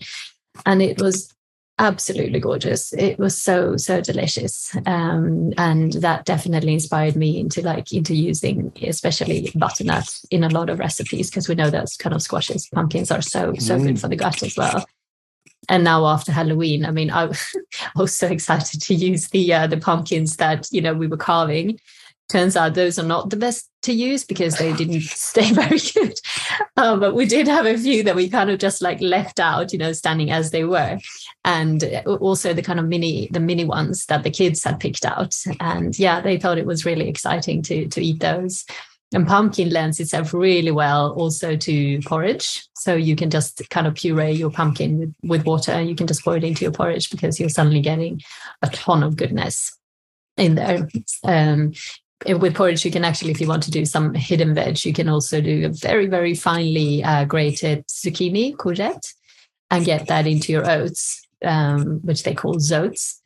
[0.65, 1.33] and it was
[1.79, 2.93] absolutely gorgeous.
[2.93, 8.71] It was so so delicious, um, and that definitely inspired me into like into using
[8.81, 13.11] especially butternut in a lot of recipes because we know that kind of squashes, pumpkins
[13.11, 13.87] are so so mm.
[13.87, 14.85] good for the gut as well
[15.69, 17.31] and now after Halloween, I mean, I
[17.95, 21.79] was so excited to use the uh, the pumpkins that you know we were carving.
[22.31, 26.13] Turns out those are not the best to use because they didn't stay very good.
[26.77, 29.73] Uh, but we did have a few that we kind of just like left out,
[29.73, 30.97] you know, standing as they were,
[31.43, 35.35] and also the kind of mini the mini ones that the kids had picked out.
[35.59, 38.65] And yeah, they thought it was really exciting to to eat those.
[39.13, 42.63] And pumpkin lends itself really well also to porridge.
[42.77, 46.23] So you can just kind of puree your pumpkin with, with water you can just
[46.23, 48.21] pour it into your porridge because you're suddenly getting
[48.61, 49.77] a ton of goodness
[50.37, 50.87] in there.
[51.23, 51.73] Um,
[52.27, 55.09] with porridge, you can actually, if you want to do some hidden veg, you can
[55.09, 59.13] also do a very, very finely uh, grated zucchini, courgette,
[59.69, 63.21] and get that into your oats, um, which they call zoats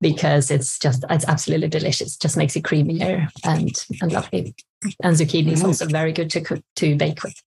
[0.00, 2.16] because it's just it's absolutely delicious.
[2.16, 4.54] Just makes it creamier and and lovely.
[5.02, 7.42] And zucchini is also very good to cook to bake with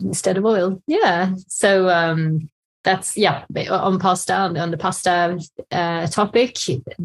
[0.00, 0.82] instead of oil.
[0.86, 1.34] Yeah.
[1.48, 2.50] So um
[2.84, 5.38] that's yeah on pasta on the pasta
[5.70, 6.56] uh, topic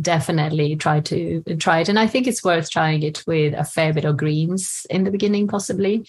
[0.02, 3.94] definitely try to try it and i think it's worth trying it with a fair
[3.94, 6.04] bit of greens in the beginning possibly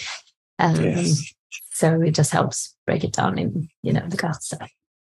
[0.59, 1.33] um, yes.
[1.71, 4.43] So it just helps break it down in, you know, the gut.
[4.43, 4.57] So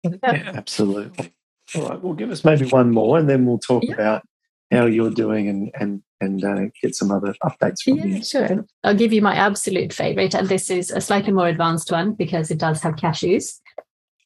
[0.03, 1.33] yeah, absolutely.
[1.75, 2.01] All right.
[2.01, 3.93] Well, give us maybe one more, and then we'll talk yeah.
[3.93, 4.23] about
[4.71, 8.23] how you're doing and and and uh, get some other updates from yeah, you.
[8.23, 8.65] Sure.
[8.83, 12.51] I'll give you my absolute favorite, and this is a slightly more advanced one because
[12.51, 13.59] it does have cashews.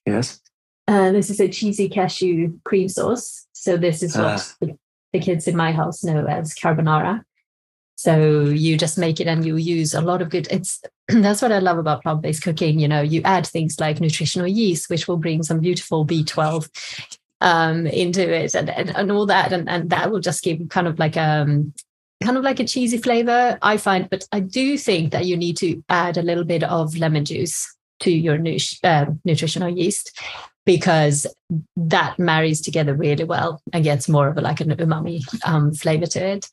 [0.06, 0.40] Yes.
[0.88, 3.48] Uh, this is a cheesy cashew cream sauce.
[3.54, 4.40] So this is what uh.
[4.62, 4.78] the,
[5.14, 7.24] the kids in my house know as carbonara.
[7.96, 10.48] So you just make it and you use a lot of good.
[10.52, 12.80] It's that's what I love about plant-based cooking.
[12.80, 16.70] You know, you add things like nutritional yeast, which will bring some beautiful B12
[17.42, 19.54] um, into it and, and, and all that.
[19.54, 21.74] And, and that will just give kind of like um
[22.24, 24.10] kind of like a cheesy flavor, I find.
[24.10, 27.75] But I do think that you need to add a little bit of lemon juice
[28.02, 28.40] to your
[28.84, 30.20] uh, nutritional yeast
[30.66, 31.28] because
[31.76, 36.08] that marries together really well and gets more of a, like an umami um, flavor
[36.08, 36.50] to it.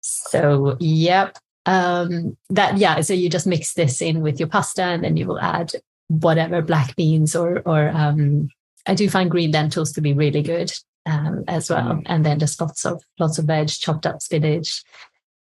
[0.00, 1.38] So, yep.
[1.64, 3.00] Um, that yeah.
[3.00, 5.72] So you just mix this in with your pasta, and then you will add
[6.08, 8.48] whatever black beans or or um,
[8.86, 10.72] I do find green lentils to be really good
[11.06, 11.94] um, as well.
[11.94, 12.02] Mm.
[12.06, 14.84] And then just lots of lots of veg, chopped up spinach.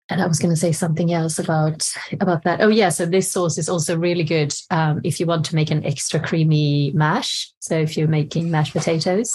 [0.10, 1.88] And I was going to say something else about
[2.20, 2.62] about that.
[2.62, 5.72] Oh yeah, so this sauce is also really good um, if you want to make
[5.72, 7.50] an extra creamy mash.
[7.60, 9.34] So if you're making mashed potatoes,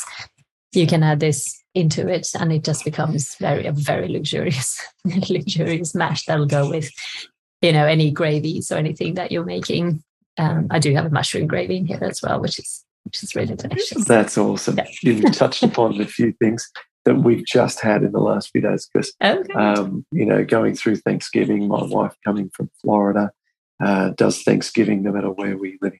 [0.72, 5.94] you can add this into it, and it just becomes very a very luxurious luxurious
[5.94, 6.90] mash that'll go with
[7.62, 10.02] you know any gravies or anything that you're making.
[10.37, 13.35] Um, I do have a mushroom gravy in here as well, which is which is
[13.35, 14.04] really delicious.
[14.04, 14.76] That's awesome.
[14.76, 14.87] Yeah.
[15.02, 16.70] You've touched upon a few things
[17.04, 19.52] that we've just had in the last few days because, okay.
[19.54, 23.30] um, you know, going through Thanksgiving, my wife coming from Florida
[23.82, 25.98] uh, does Thanksgiving no matter where we live.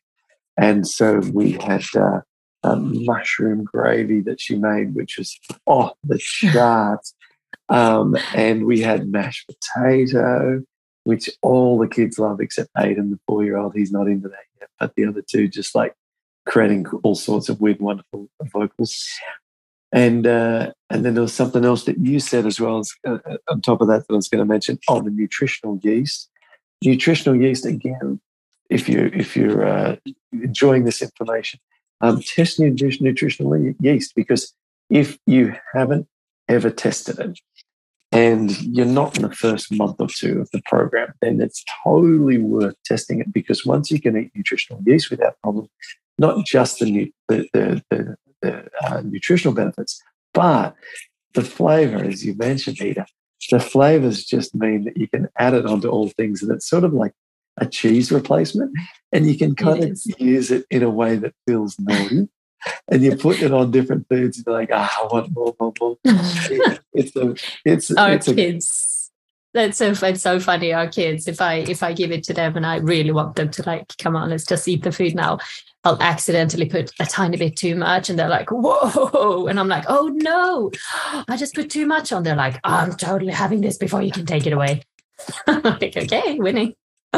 [0.59, 2.21] And so we had uh,
[2.65, 6.19] a mushroom gravy that she made, which was off the
[6.53, 7.15] charts.
[7.69, 10.63] Um, and we had mashed potato,
[11.05, 13.75] which all the kids love except Aiden, the four year old.
[13.75, 14.69] He's not into that yet.
[14.81, 15.95] But the other two just like
[16.47, 19.07] creating all sorts of weird, wonderful vocals.
[19.93, 23.19] And uh, and then there was something else that you said as well as, uh,
[23.25, 24.79] uh on top of that that I was going to mention.
[24.89, 26.29] Oh, the nutritional yeast.
[26.85, 28.21] Nutritional yeast again.
[28.69, 29.97] If you if you're uh,
[30.33, 31.59] enjoying this information,
[32.03, 34.53] um, test nutritional yeast because
[34.91, 36.07] if you haven't
[36.49, 37.39] ever tested it,
[38.13, 42.39] and you're not in the first month or two of the program, then it's totally
[42.39, 45.69] worth testing it because once you can eat nutritional yeast without problem,
[46.19, 50.03] not just the the, the, the, the uh, nutritional benefits,
[50.35, 50.75] but
[51.35, 53.07] the flavor, as you mentioned, Peter.
[53.51, 56.85] The flavors just mean that you can add it onto all things, and it's sort
[56.85, 57.13] of like
[57.57, 58.73] a cheese replacement,
[59.13, 62.29] and you can kind of use it in a way that feels naughty.
[62.89, 65.73] and you put it on different foods, and you're like, ah, I want more, more,
[65.81, 65.97] more.
[66.93, 68.85] it's a, it's, Our it's kids.
[68.85, 68.88] A,
[69.55, 70.73] that's so it's so funny.
[70.73, 73.51] Our kids, if I if I give it to them and I really want them
[73.51, 75.39] to like, come on, let's just eat the food now.
[75.85, 79.85] I'll accidentally put a tiny bit too much, and they're like, "Whoa!" And I'm like,
[79.89, 80.71] "Oh no,
[81.29, 84.27] I just put too much on." They're like, "I'm totally having this before you can
[84.27, 84.83] take it away."
[85.47, 86.75] I'm like, "Okay, winning."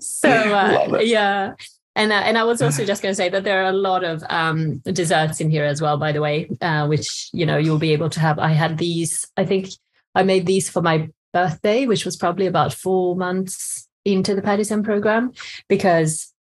[0.00, 1.54] so uh, yeah.
[1.96, 4.04] And, uh, and I was also just going to say that there are a lot
[4.04, 7.78] of um, desserts in here as well, by the way, uh, which you know you'll
[7.78, 8.38] be able to have.
[8.38, 9.26] I had these.
[9.36, 9.70] I think
[10.16, 14.82] I made these for my birthday, which was probably about four months into the Paddison
[14.82, 15.32] program,
[15.68, 16.32] because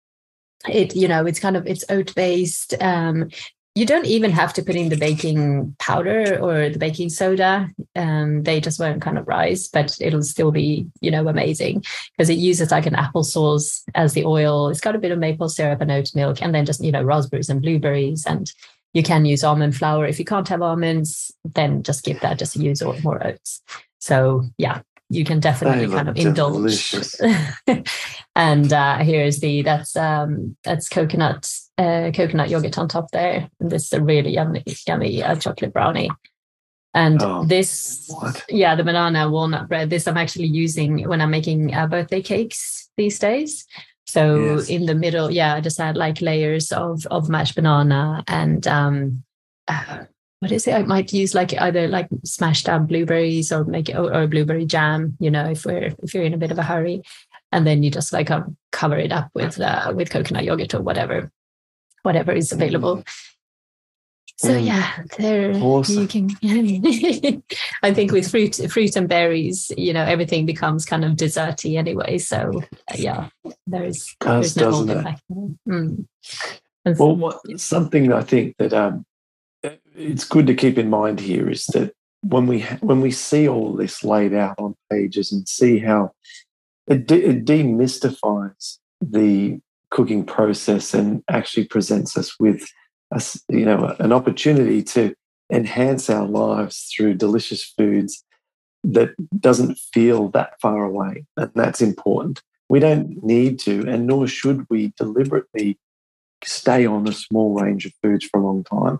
[0.68, 3.28] it you know it's kind of it's oat based um,
[3.74, 7.68] you don't even have to put in the baking powder or the baking soda.
[7.96, 11.84] Um, they just won't kind of rise but it'll still be you know amazing
[12.16, 14.68] because it uses like an applesauce as the oil.
[14.68, 17.02] It's got a bit of maple syrup and oat milk and then just you know
[17.02, 18.50] raspberries and blueberries and
[18.94, 22.56] you can use almond flour if you can't have almonds then just give that just
[22.56, 23.62] use more oats
[23.98, 24.80] so yeah
[25.10, 26.94] you can definitely kind of indulge.
[28.36, 33.48] and uh, here's the that's um, that's coconut uh, coconut yogurt on top there.
[33.60, 36.10] And this is a really yummy yummy uh, chocolate brownie.
[36.96, 38.44] And oh, this, what?
[38.48, 39.90] yeah, the banana walnut bread.
[39.90, 43.66] This I'm actually using when I'm making uh, birthday cakes these days.
[44.06, 44.68] So yes.
[44.68, 49.24] in the middle, yeah, I just add like layers of of mashed banana and um,
[49.66, 50.04] uh,
[50.44, 50.74] what is it?
[50.74, 54.66] I might use like either like smashed down blueberries or make it or, or blueberry
[54.66, 55.16] jam.
[55.18, 57.02] You know, if we're if you're in a bit of a hurry,
[57.50, 60.82] and then you just like um, cover it up with uh, with coconut yogurt or
[60.82, 61.30] whatever,
[62.02, 63.04] whatever is available.
[64.36, 64.66] So mm.
[64.66, 66.02] yeah, there awesome.
[66.02, 67.42] you can.
[67.82, 72.18] I think with fruit, fruit and berries, you know, everything becomes kind of desserty anyway.
[72.18, 72.62] So
[72.96, 73.28] yeah,
[73.66, 75.20] there is there's no holding back.
[75.68, 76.06] Mm.
[76.84, 79.06] Well, what, something I think that um,
[79.94, 83.72] it's good to keep in mind here is that when we when we see all
[83.74, 86.12] this laid out on pages and see how
[86.88, 92.66] it, de- it demystifies the cooking process and actually presents us with
[93.14, 95.14] a, you know an opportunity to
[95.52, 98.24] enhance our lives through delicious foods
[98.82, 104.26] that doesn't feel that far away and that's important we don't need to and nor
[104.26, 105.78] should we deliberately
[106.42, 108.98] stay on a small range of foods for a long time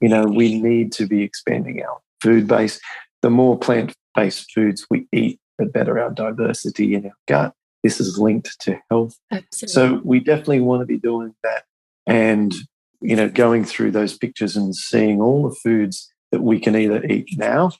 [0.00, 2.80] you know we need to be expanding our food base
[3.22, 7.54] the more plant-based foods we eat the better our diversity in our gut
[7.86, 9.16] this is linked to health.
[9.30, 9.72] Absolutely.
[9.72, 11.64] So we definitely want to be doing that
[12.04, 12.52] and
[13.06, 17.04] you know going through those pictures and seeing all the foods that we can either
[17.04, 17.70] eat now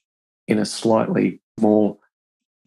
[0.46, 1.98] in a slightly more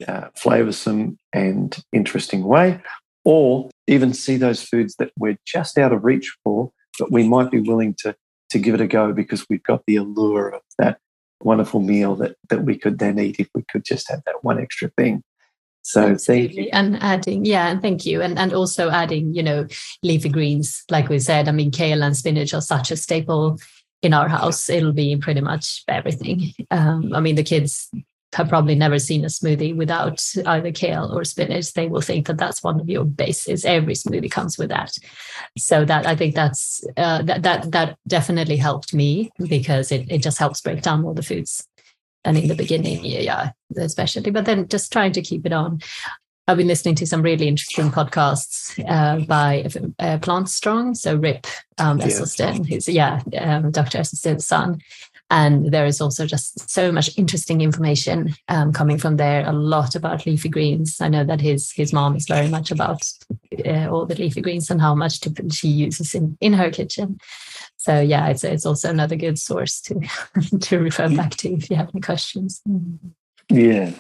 [0.06, 2.82] uh, flavorsome and interesting way
[3.24, 7.50] or even see those foods that we're just out of reach for but we might
[7.50, 8.14] be willing to
[8.50, 11.00] to give it a go because we've got the allure of that
[11.42, 14.60] wonderful meal that that we could then eat if we could just have that one
[14.60, 15.24] extra thing
[15.90, 16.48] so Absolutely.
[16.48, 16.70] thank you.
[16.72, 18.22] And adding, yeah, and thank you.
[18.22, 19.66] And and also adding, you know,
[20.04, 21.48] leafy greens, like we said.
[21.48, 23.58] I mean, kale and spinach are such a staple
[24.04, 24.70] in our house.
[24.70, 26.54] It'll be pretty much everything.
[26.70, 27.90] Um, I mean, the kids
[28.34, 31.74] have probably never seen a smoothie without either kale or spinach.
[31.74, 33.66] They will think that that's one of your bases.
[33.66, 34.96] Every smoothie comes with that.
[35.58, 40.22] So that I think that's uh, that that that definitely helped me because it it
[40.22, 41.68] just helps break down all the foods
[42.26, 45.80] and in the beginning, yeah, especially, but then just trying to keep it on.
[46.48, 49.68] I've been listening to some really interesting podcasts uh, by
[50.00, 51.46] uh, Plant Strong, so Rip
[51.78, 54.00] um, Esselstyn, who's yeah, um, Dr.
[54.00, 54.82] Esselstyn's son,
[55.30, 59.46] and there is also just so much interesting information um, coming from there.
[59.48, 61.00] A lot about leafy greens.
[61.02, 63.02] I know that his his mom is very much about
[63.66, 65.20] uh, all the leafy greens and how much
[65.52, 67.20] she uses in in her kitchen
[67.80, 70.00] so yeah, it's it's also another good source to
[70.60, 72.62] to refer back to if you have any questions.
[73.50, 73.94] Yeah.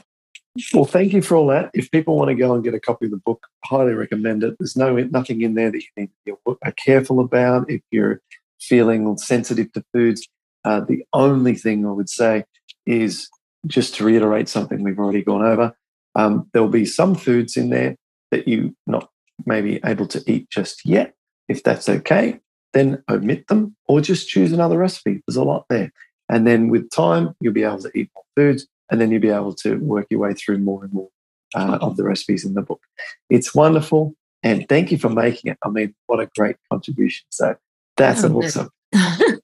[0.74, 1.72] Well, thank you for all that.
[1.74, 4.56] If people want to go and get a copy of the book, highly recommend it.
[4.60, 7.72] There's no nothing in there that you need to be careful about.
[7.72, 8.22] If you're
[8.60, 10.28] feeling sensitive to foods,
[10.66, 12.44] uh, the only thing I would say
[12.86, 13.30] is
[13.68, 15.74] just to reiterate something we've already gone over.
[16.16, 17.96] Um, there'll be some foods in there
[18.32, 19.10] that you not
[19.46, 21.14] maybe able to eat just yet.
[21.48, 22.40] If that's okay,
[22.74, 25.22] then omit them or just choose another recipe.
[25.28, 25.92] There's a lot there.
[26.30, 29.30] And then with time, you'll be able to eat more foods and then you'll be
[29.30, 31.10] able to work your way through more and more
[31.56, 32.82] uh, of the recipes in the book.
[33.30, 34.14] It's wonderful.
[34.44, 35.58] And thank you for making it.
[35.64, 37.26] I mean, what a great contribution.
[37.30, 37.56] So
[37.98, 38.70] that's oh, awesome.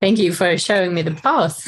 [0.00, 1.66] thank you for showing me the path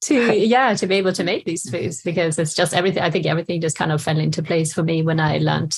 [0.00, 3.26] to yeah to be able to make these foods because it's just everything i think
[3.26, 5.76] everything just kind of fell into place for me when i learned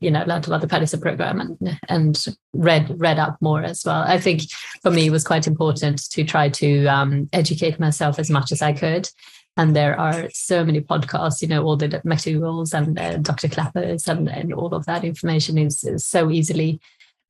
[0.00, 4.02] you know learned about the Paddison program and and read read up more as well.
[4.02, 4.42] I think
[4.82, 8.62] for me it was quite important to try to um, educate myself as much as
[8.62, 9.08] I could.
[9.56, 13.48] And there are so many podcasts, you know, all the McDougall's and uh, Dr.
[13.48, 16.80] Klapers and, and all of that information is, is so easily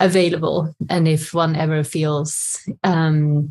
[0.02, 0.74] available.
[0.88, 3.50] And if one ever feels um,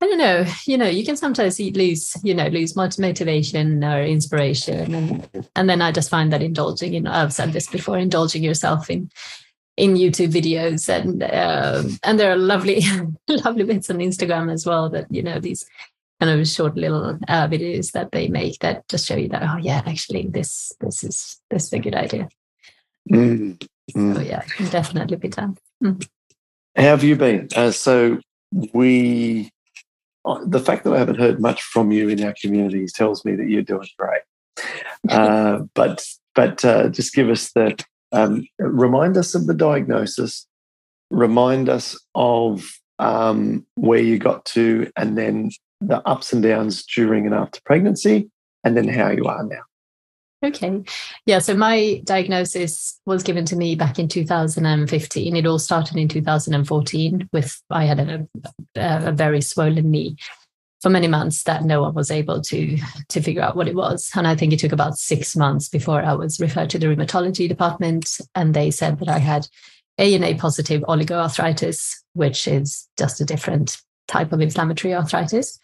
[0.00, 4.94] I don't know, you know, you can sometimes lose, you know, lose motivation or inspiration.
[4.94, 8.44] And and then I just find that indulging, you know, I've said this before, indulging
[8.44, 9.10] yourself in
[9.76, 12.82] in YouTube videos and um, and there are lovely
[13.28, 15.66] lovely bits on Instagram as well that, you know, these
[16.20, 19.56] kind of short little uh, videos that they make that just show you that, oh
[19.56, 22.28] yeah, actually this this is this is a good idea.
[23.10, 24.14] Mm, mm.
[24.14, 25.56] So yeah, it can definitely be done.
[25.82, 26.06] Mm.
[26.76, 27.48] How have you been?
[27.54, 28.18] Uh, so
[28.72, 29.50] we
[30.46, 33.48] the fact that I haven't heard much from you in our communities tells me that
[33.48, 34.20] you're doing great.
[35.08, 37.76] Uh, but but uh, just give us the
[38.12, 40.46] um, remind us of the diagnosis,
[41.10, 47.26] remind us of um, where you got to, and then the ups and downs during
[47.26, 48.30] and after pregnancy,
[48.64, 49.62] and then how you are now.
[50.42, 50.82] Okay.
[51.26, 51.40] Yeah.
[51.40, 55.34] So my diagnosis was given to me back in 2015.
[55.34, 58.28] It all started in 2014 with I had a,
[58.76, 60.16] a, very swollen knee
[60.80, 64.12] for many months that no one was able to to figure out what it was.
[64.14, 67.48] And I think it took about six months before I was referred to the rheumatology
[67.48, 68.20] department.
[68.36, 69.48] And they said that I had
[69.98, 75.58] ANA positive oligoarthritis, which is just a different type of inflammatory arthritis.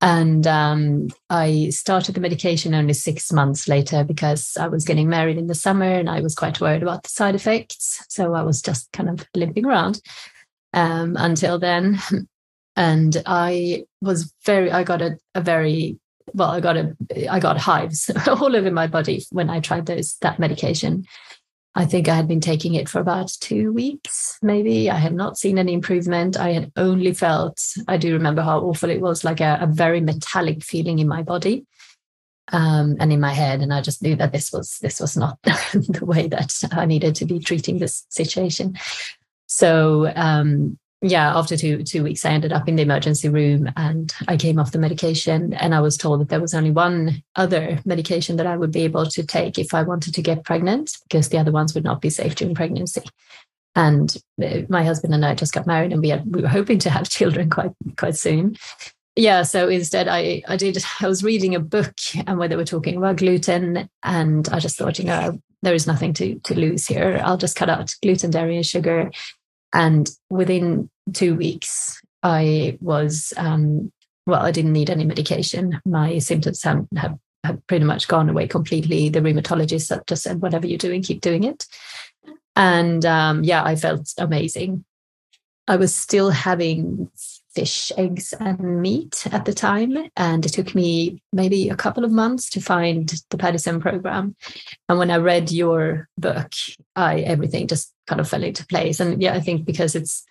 [0.00, 5.38] And um, I started the medication only six months later because I was getting married
[5.38, 8.04] in the summer and I was quite worried about the side effects.
[8.08, 10.00] So I was just kind of limping around
[10.74, 11.98] um, until then.
[12.76, 15.98] And I was very, I got a, a very,
[16.34, 16.94] well, I got a,
[17.30, 21.06] I got hives all over my body when I tried those that medication.
[21.78, 24.90] I think I had been taking it for about two weeks, maybe.
[24.90, 26.36] I had not seen any improvement.
[26.38, 30.00] I had only felt, I do remember how awful it was, like a, a very
[30.00, 31.66] metallic feeling in my body.
[32.52, 35.38] um, and in my head, and I just knew that this was this was not
[35.42, 38.76] the way that I needed to be treating this situation.
[39.46, 40.78] So um,
[41.10, 44.58] yeah, after two two weeks, I ended up in the emergency room, and I came
[44.58, 48.46] off the medication, and I was told that there was only one other medication that
[48.46, 51.52] I would be able to take if I wanted to get pregnant, because the other
[51.52, 53.02] ones would not be safe during pregnancy.
[53.74, 56.78] And uh, my husband and I just got married, and we had, we were hoping
[56.80, 58.56] to have children quite quite soon.
[59.16, 61.94] Yeah, so instead, I I did I was reading a book
[62.26, 65.86] and where they were talking about gluten, and I just thought, you know, there is
[65.86, 67.20] nothing to to lose here.
[67.24, 69.10] I'll just cut out gluten, dairy, and sugar.
[69.72, 73.92] And within two weeks, I was um,
[74.26, 74.42] well.
[74.42, 75.80] I didn't need any medication.
[75.84, 79.08] My symptoms have, have have pretty much gone away completely.
[79.08, 81.66] The rheumatologist just said, "Whatever you're doing, keep doing it."
[82.54, 84.84] And um, yeah, I felt amazing.
[85.68, 87.10] I was still having
[87.56, 89.96] fish, eggs, and meat at the time.
[90.16, 94.36] And it took me maybe a couple of months to find the Paddison program.
[94.88, 96.52] And when I read your book,
[96.94, 99.00] I everything just kind of fell into place.
[99.00, 100.24] And yeah, I think because it's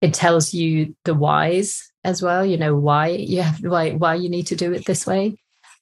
[0.00, 4.28] it tells you the whys as well, you know, why you have why why you
[4.28, 5.36] need to do it this way.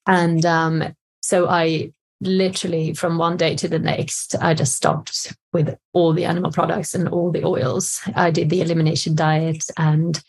[0.06, 5.76] And um, so I literally from one day to the next, I just stopped with
[5.92, 8.00] all the animal products and all the oils.
[8.14, 10.20] I did the elimination diet and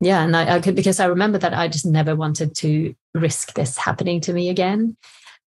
[0.00, 3.54] yeah, and I, I could because I remember that I just never wanted to risk
[3.54, 4.96] this happening to me again.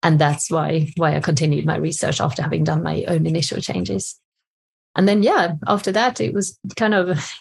[0.04, 4.20] And that's why why I continued my research after having done my own initial changes.
[4.96, 7.34] And then yeah, after that it was kind of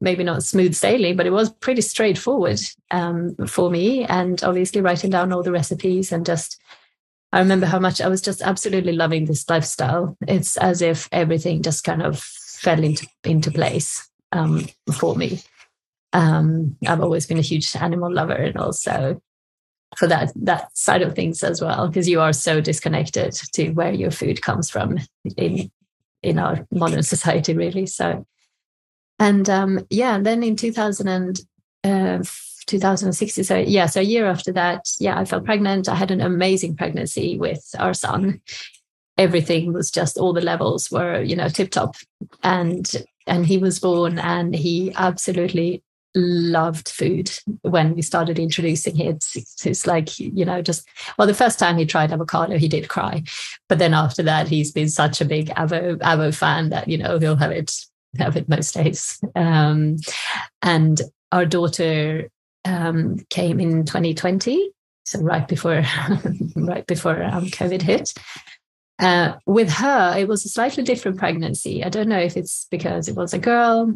[0.00, 4.04] maybe not smooth sailing, but it was pretty straightforward um, for me.
[4.04, 6.60] And obviously writing down all the recipes and just
[7.34, 10.16] I remember how much I was just absolutely loving this lifestyle.
[10.28, 15.40] It's as if everything just kind of fell into into place um, for me.
[16.12, 19.20] Um, I've always been a huge animal lover, and also
[19.98, 23.92] for that that side of things as well, because you are so disconnected to where
[23.92, 25.00] your food comes from
[25.36, 25.72] in
[26.22, 27.86] in our modern society, really.
[27.86, 28.24] So,
[29.18, 31.40] and um, yeah, then in 2000 and
[31.84, 32.24] uh,
[32.66, 33.44] 2016.
[33.44, 35.88] So yeah, so a year after that, yeah, I fell pregnant.
[35.88, 38.40] I had an amazing pregnancy with our son.
[39.16, 41.96] Everything was just all the levels were, you know, tip top.
[42.42, 42.90] And
[43.26, 45.82] and he was born and he absolutely
[46.16, 47.30] loved food
[47.62, 49.24] when we started introducing it.
[49.34, 50.86] It's, it's like, you know, just
[51.18, 53.22] well, the first time he tried avocado, he did cry.
[53.68, 57.18] But then after that, he's been such a big avo avo fan that, you know,
[57.18, 57.72] he'll have it
[58.36, 59.20] it most days.
[59.34, 59.96] Um,
[60.62, 61.00] and
[61.32, 62.30] our daughter
[62.64, 64.70] um, came in 2020,
[65.04, 65.84] so right before
[66.56, 68.12] right before um, COVID hit.
[69.00, 71.82] Uh, with her, it was a slightly different pregnancy.
[71.84, 73.92] I don't know if it's because it was a girl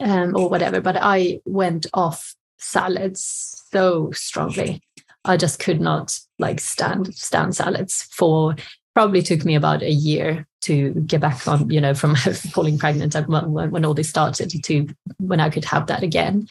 [0.00, 4.82] um, or whatever, but I went off salads so strongly.
[5.24, 8.56] I just could not like stand stand salads for
[8.96, 12.16] probably took me about a year to get back on, you know, from
[12.54, 14.86] falling pregnant when, when all this started to
[15.18, 16.48] when I could have that again.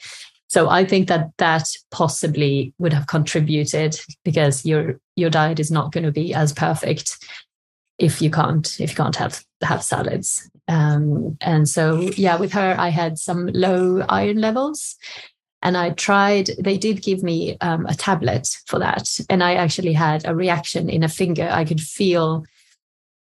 [0.47, 5.91] So I think that that possibly would have contributed because your your diet is not
[5.91, 7.17] going to be as perfect
[7.97, 10.47] if you can't if you can't have have salads.
[10.67, 14.97] Um, and so yeah, with her I had some low iron levels,
[15.66, 16.51] and I tried.
[16.59, 20.89] They did give me um, a tablet for that, and I actually had a reaction
[20.89, 21.49] in a finger.
[21.51, 22.45] I could feel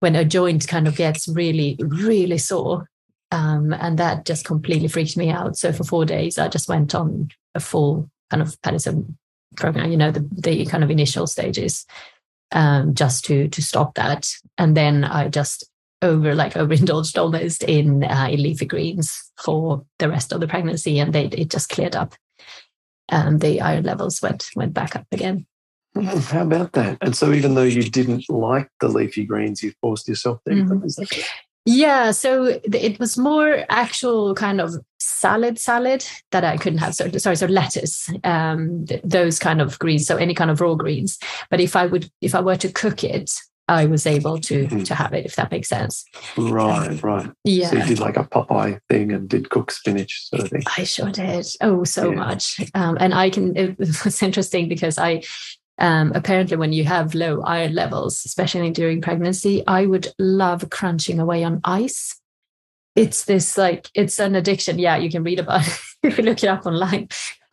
[0.00, 2.88] when a joint kind of gets really really sore
[3.34, 5.56] um, and that just completely freaked me out.
[5.56, 9.16] So for four days, I just went on a full kind of Paddison
[9.56, 11.84] program, you know, the, the kind of initial stages,
[12.52, 14.30] um, just to to stop that.
[14.56, 15.68] And then I just
[16.00, 21.12] over like overindulged almost in, uh, leafy greens for the rest of the pregnancy, and
[21.12, 22.14] they it just cleared up.
[23.08, 25.46] And the iron levels went went back up again.
[25.94, 26.98] Hmm, how about that?
[27.00, 30.66] And so, even though you didn't like the leafy greens, you forced yourself to eat
[30.66, 30.80] them.
[30.80, 31.20] Mm-hmm.
[31.66, 36.94] Yeah, so it was more actual kind of salad salad that I couldn't have.
[36.94, 40.74] So sorry, so lettuce, um, th- those kind of greens, so any kind of raw
[40.74, 41.18] greens.
[41.48, 43.30] But if I would, if I were to cook it,
[43.66, 44.82] I was able to mm-hmm.
[44.82, 46.04] to have it, if that makes sense.
[46.36, 47.30] Right, um, right.
[47.44, 47.70] Yeah.
[47.70, 50.62] So you did like a Popeye thing and did cook spinach sort of thing.
[50.76, 51.46] I sure did.
[51.60, 52.16] Oh, so yeah.
[52.16, 52.60] much.
[52.74, 53.56] Um, and I can.
[53.56, 55.22] It was interesting because I
[55.78, 61.18] um, apparently when you have low iron levels, especially during pregnancy, I would love crunching
[61.18, 62.20] away on ice.
[62.94, 64.78] It's this like it's an addiction.
[64.78, 67.08] Yeah, you can read about it if you look it up online.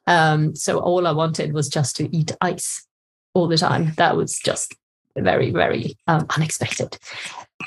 [0.07, 2.86] Um, so all I wanted was just to eat ice
[3.34, 3.93] all the time.
[3.97, 4.76] That was just
[5.18, 6.97] very, very um, unexpected.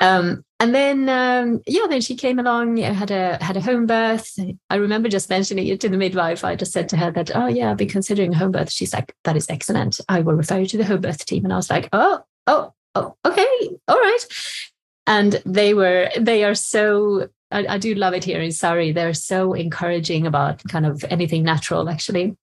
[0.01, 4.38] Um, and then um, yeah, then she came along, had a had a home birth.
[4.70, 6.45] I remember just mentioning it to the midwife.
[6.45, 8.72] I just said to her that, oh yeah, I've been considering home birth.
[8.72, 10.01] She's like, that is excellent.
[10.09, 11.45] I will refer you to the home birth team.
[11.45, 14.24] And I was like, oh, oh, oh, okay, all right.
[15.07, 18.90] And they were, they are so I, I, do love it here in Surrey.
[18.90, 22.36] They're so encouraging about kind of anything natural, actually,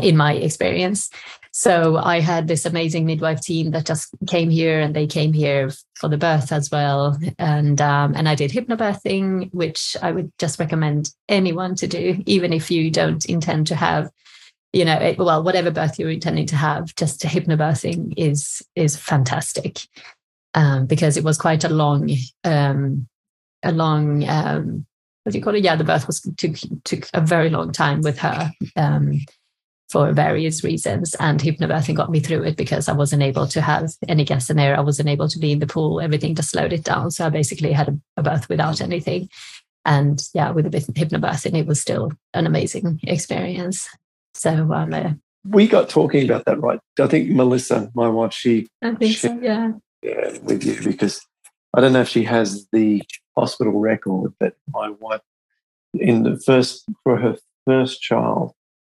[0.00, 1.10] in my experience.
[1.54, 5.70] So I had this amazing midwife team that just came here, and they came here
[5.94, 7.16] for the birth as well.
[7.38, 12.52] And um, and I did hypnobirthing, which I would just recommend anyone to do, even
[12.52, 14.10] if you don't intend to have
[14.72, 19.80] you know it, well whatever birth you're intending to have just hypnobirthing is is fantastic
[20.54, 22.10] um, because it was quite a long
[22.44, 23.06] um,
[23.62, 24.86] a long um,
[25.22, 25.62] what do you call it?
[25.62, 29.20] Yeah, the birth was took took a very long time with her um,
[29.92, 33.90] for various reasons, and hypnobirthing got me through it because I wasn't able to have
[34.08, 34.74] any guests in there.
[34.74, 36.00] I wasn't able to be in the pool.
[36.00, 37.10] Everything just slowed it down.
[37.10, 39.28] So I basically had a, a birth without anything.
[39.84, 43.86] And yeah, with a bit of hypnobirthing, it was still an amazing experience.
[44.32, 45.10] So um, uh,
[45.44, 46.80] we got talking about that, right?
[46.98, 49.72] I think Melissa, my wife, she I think she, so, yeah,
[50.02, 51.20] yeah, with you because
[51.74, 53.02] I don't know if she has the
[53.36, 55.20] hospital record, but my wife,
[55.92, 57.36] in the first for her
[57.66, 58.52] first child,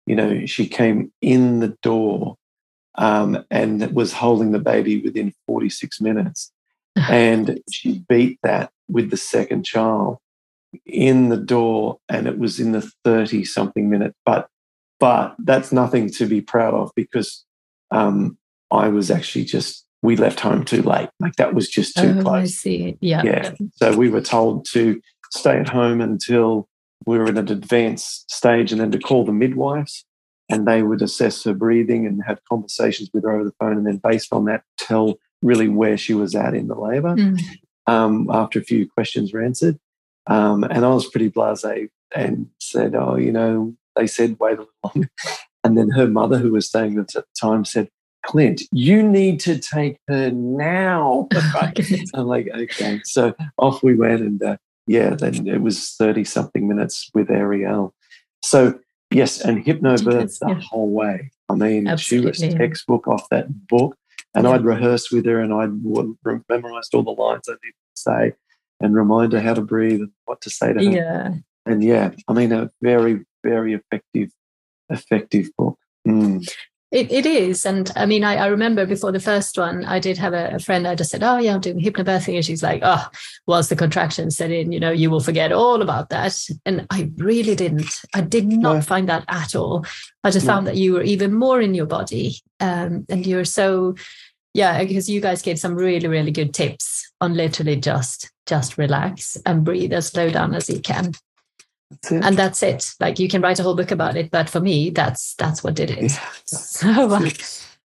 [0.06, 2.36] you know, she came in the door
[2.96, 6.52] um, and was holding the baby within 46 minutes,
[6.96, 10.18] and she beat that with the second child
[10.86, 14.14] in the door, and it was in the 30 something minute.
[14.24, 14.48] But
[15.00, 17.44] but that's nothing to be proud of because
[17.90, 18.38] um,
[18.70, 21.08] I was actually just we left home too late.
[21.20, 22.42] Like that was just too oh, close.
[22.42, 22.98] I see.
[23.00, 23.22] Yeah.
[23.24, 23.52] Yeah.
[23.74, 25.00] So we were told to
[25.32, 26.68] stay at home until
[27.06, 30.04] we were in an advanced stage and then to call the midwives
[30.48, 33.86] and they would assess her breathing and have conversations with her over the phone and
[33.86, 37.38] then based on that tell really where she was at in the labor mm.
[37.86, 39.78] um, after a few questions were answered.
[40.26, 44.62] Um, and I was pretty blasé and said, oh, you know, they said wait a
[44.62, 45.10] little longer.
[45.64, 47.88] And then her mother, who was staying at the time, said,
[48.24, 51.28] Clint, you need to take her now.
[52.14, 53.00] I'm like, okay.
[53.04, 54.22] So off we went.
[54.22, 54.56] And uh,
[54.86, 57.94] yeah, then it was 30 something minutes with Ariel.
[58.42, 58.78] So,
[59.10, 60.60] yes, and hypnobirth the yeah.
[60.60, 61.30] whole way.
[61.48, 62.32] I mean, Absolutely.
[62.32, 63.96] she was textbook off that book.
[64.34, 64.52] And yeah.
[64.52, 68.32] I'd rehearse with her and I'd memorized all the lines I needed to say
[68.80, 70.90] and remind her how to breathe and what to say to her.
[70.90, 71.34] Yeah.
[71.66, 74.30] And yeah, I mean, a very, very effective,
[74.88, 75.78] effective book.
[76.06, 76.50] Mm.
[76.92, 77.64] It, it is.
[77.64, 80.58] And I mean, I, I remember before the first one, I did have a, a,
[80.58, 82.34] friend, I just said, Oh, yeah, I'm doing hypnobirthing.
[82.36, 83.06] And she's like, Oh,
[83.46, 86.38] once the contractions set in, you know, you will forget all about that.
[86.66, 87.90] And I really didn't.
[88.14, 88.80] I did not no.
[88.82, 89.86] find that at all.
[90.22, 90.52] I just no.
[90.52, 92.36] found that you were even more in your body.
[92.60, 93.94] Um, and you're so,
[94.52, 99.38] yeah, because you guys gave some really, really good tips on literally just just relax
[99.46, 101.12] and breathe as slow down as you can
[102.02, 102.94] that's and that's it.
[103.00, 105.74] Like you can write a whole book about it but for me that's that's what
[105.74, 106.12] did it.
[106.12, 107.30] Yeah, so uh,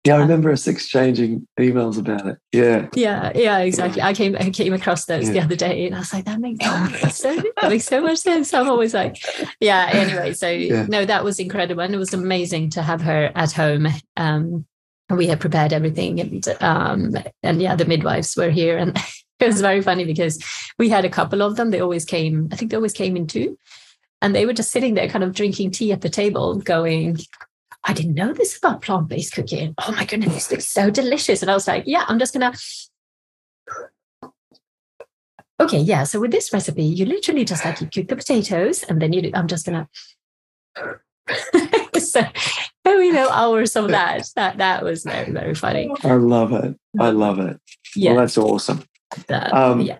[0.05, 2.37] yeah i remember us exchanging emails about it.
[2.51, 2.87] Yeah.
[2.93, 4.01] Yeah yeah exactly.
[4.01, 5.33] I came i came across those yeah.
[5.33, 6.65] the other day and i was like that makes,
[7.17, 8.53] so, that makes so much sense.
[8.53, 9.17] I'm always like
[9.59, 10.85] yeah anyway so yeah.
[10.87, 13.87] no that was incredible and it was amazing to have her at home.
[14.15, 14.65] Um
[15.09, 18.97] we had prepared everything and um and yeah the midwives were here and
[19.39, 20.41] it was very funny because
[20.77, 21.71] we had a couple of them.
[21.71, 23.57] They always came i think they always came in two
[24.25, 27.19] and they were just sitting there, kind of drinking tea at the table, going,
[27.83, 29.75] I didn't know this about plant based cooking.
[29.85, 31.43] Oh my goodness, this looks so delicious.
[31.43, 34.31] And I was like, yeah, I'm just going to.
[35.59, 36.05] Okay, yeah.
[36.05, 39.21] So with this recipe, you literally just like you cook the potatoes and then you
[39.21, 39.85] do, I'm just going
[40.75, 41.99] to.
[41.99, 42.23] so
[42.85, 44.27] you know hours of that.
[44.35, 45.91] That that was very, very funny.
[46.03, 46.75] I love it.
[46.99, 47.61] I love it.
[47.95, 48.13] Yeah.
[48.13, 48.85] Well, that's awesome.
[49.27, 49.99] That, um, yeah.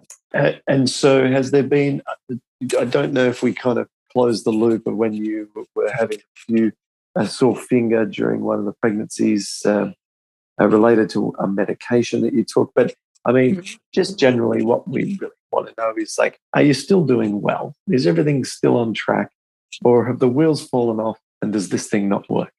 [0.68, 2.02] And so has there been,
[2.80, 6.20] I don't know if we kind of close the loop of when you were having
[6.20, 6.72] a few
[7.16, 9.94] a sore finger during one of the pregnancies um,
[10.60, 12.72] uh, related to a medication that you took.
[12.76, 12.94] But
[13.26, 13.76] I mean, mm-hmm.
[13.94, 17.74] just generally, what we really want to know is like, are you still doing well?
[17.90, 19.32] Is everything still on track,
[19.84, 21.20] or have the wheels fallen off?
[21.42, 22.52] And does this thing not work?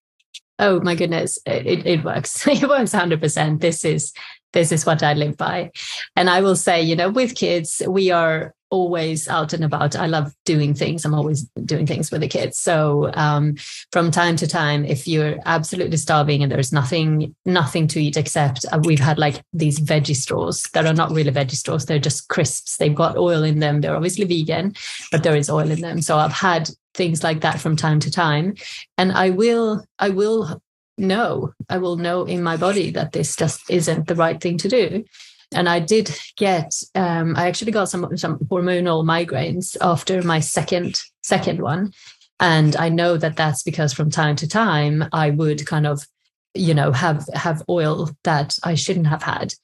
[0.59, 2.47] Oh my goodness, it, it works.
[2.49, 3.61] It works hundred percent.
[3.61, 4.13] This is
[4.53, 5.71] this is what I live by,
[6.17, 9.97] and I will say, you know, with kids, we are always out and about.
[9.97, 11.05] I love doing things.
[11.05, 12.59] I'm always doing things with the kids.
[12.59, 13.57] So um,
[13.93, 18.65] from time to time, if you're absolutely starving and there's nothing nothing to eat except
[18.73, 21.87] uh, we've had like these veggie straws that are not really veggie straws.
[21.87, 22.77] They're just crisps.
[22.77, 23.81] They've got oil in them.
[23.81, 24.75] They're obviously vegan,
[25.13, 26.03] but there is oil in them.
[26.03, 28.55] So I've had things like that from time to time,
[28.99, 30.61] and I will I will
[30.99, 34.69] know I will know in my body that this just isn't the right thing to
[34.69, 35.05] do.
[35.53, 41.01] And I did get um, I actually got some some hormonal migraines after my second
[41.23, 41.93] second one,
[42.41, 46.07] and I know that that's because from time to time I would kind of
[46.55, 49.55] you know have have oil that I shouldn't have had,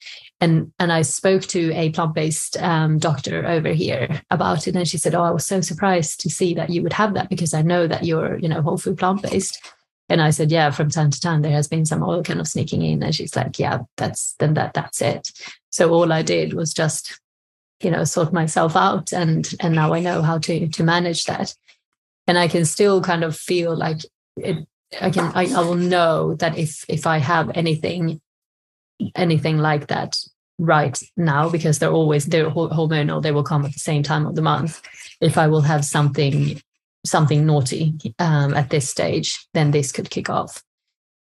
[0.40, 4.86] and and I spoke to a plant based um, doctor over here about it, and
[4.86, 7.54] she said, "Oh, I was so surprised to see that you would have that because
[7.54, 9.60] I know that you're you know whole food plant based."
[10.08, 12.48] And I said, yeah, from time to time there has been some oil kind of
[12.48, 13.02] sneaking in.
[13.02, 15.30] And she's like, yeah, that's then that that's it.
[15.70, 17.20] So all I did was just,
[17.80, 21.54] you know, sort myself out and and now I know how to to manage that.
[22.26, 24.00] And I can still kind of feel like
[24.36, 24.66] it
[25.00, 28.20] I can I, I will know that if if I have anything
[29.14, 30.16] anything like that
[30.58, 34.34] right now because they're always they're hormonal they will come at the same time of
[34.36, 34.80] the month
[35.20, 36.60] if i will have something
[37.04, 40.62] something naughty um, at this stage, then this could kick off.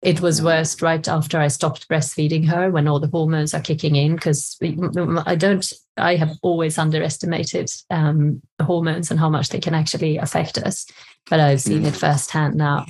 [0.02, 3.96] It was worst right after I stopped breastfeeding her when all the hormones are kicking
[3.96, 4.56] in because
[5.26, 10.58] I don't, I have always underestimated um, hormones and how much they can actually affect
[10.58, 10.86] us.
[11.28, 11.96] But I've seen it mm.
[11.96, 12.86] firsthand now.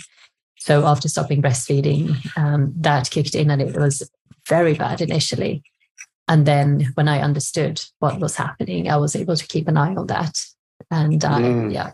[0.59, 4.11] So after stopping breastfeeding, um, that kicked in and it was
[4.49, 5.63] very bad initially.
[6.29, 9.95] And then when I understood what was happening, I was able to keep an eye
[9.95, 10.37] on that.
[10.91, 11.73] And uh, mm.
[11.73, 11.93] yeah,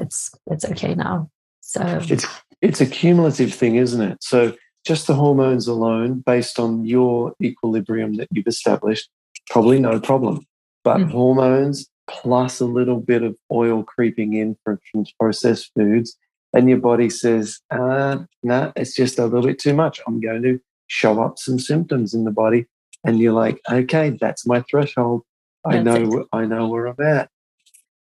[0.00, 1.30] it's it's okay now.
[1.60, 2.26] So it's
[2.60, 4.18] it's a cumulative thing, isn't it?
[4.22, 9.08] So just the hormones alone, based on your equilibrium that you've established,
[9.50, 10.46] probably no problem.
[10.84, 11.10] But mm.
[11.10, 16.16] hormones plus a little bit of oil creeping in from, from processed foods,
[16.52, 20.00] and your body says, uh, "No, nah, it's just a little bit too much.
[20.06, 22.66] I'm going to show up some symptoms in the body."
[23.04, 25.22] And you're like, "Okay, that's my threshold.
[25.64, 26.26] I that's know, it.
[26.32, 27.30] I know where I'm at."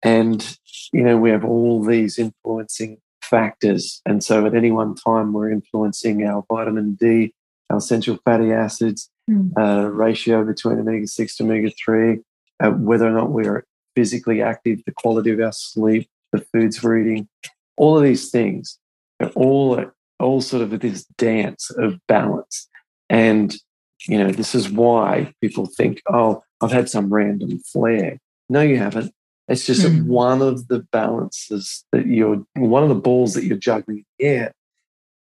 [0.02, 0.56] And,
[0.92, 4.00] you know, we have all these influencing factors.
[4.06, 7.34] And so at any one time, we're influencing our vitamin D,
[7.70, 9.52] our essential fatty acids, mm.
[9.56, 12.18] uh, ratio between omega 6 to omega 3,
[12.60, 16.98] uh, whether or not we're physically active, the quality of our sleep, the foods we're
[16.98, 17.28] eating,
[17.76, 18.78] all of these things
[19.20, 19.84] are all,
[20.20, 22.68] all sort of this dance of balance.
[23.10, 23.54] And,
[24.06, 28.18] you know, this is why people think, oh, I've had some random flare.
[28.48, 29.12] No, you haven't.
[29.48, 30.04] It's just mm.
[30.04, 34.50] one of the balances that you're, one of the balls that you're juggling Yeah,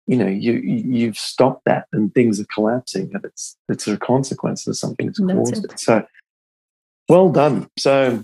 [0.08, 4.66] You know, you you've stopped that, and things are collapsing, and it's it's a consequence
[4.68, 5.74] of something that's caused it.
[5.74, 5.80] it.
[5.80, 6.06] So,
[7.08, 7.68] well done.
[7.78, 8.24] So,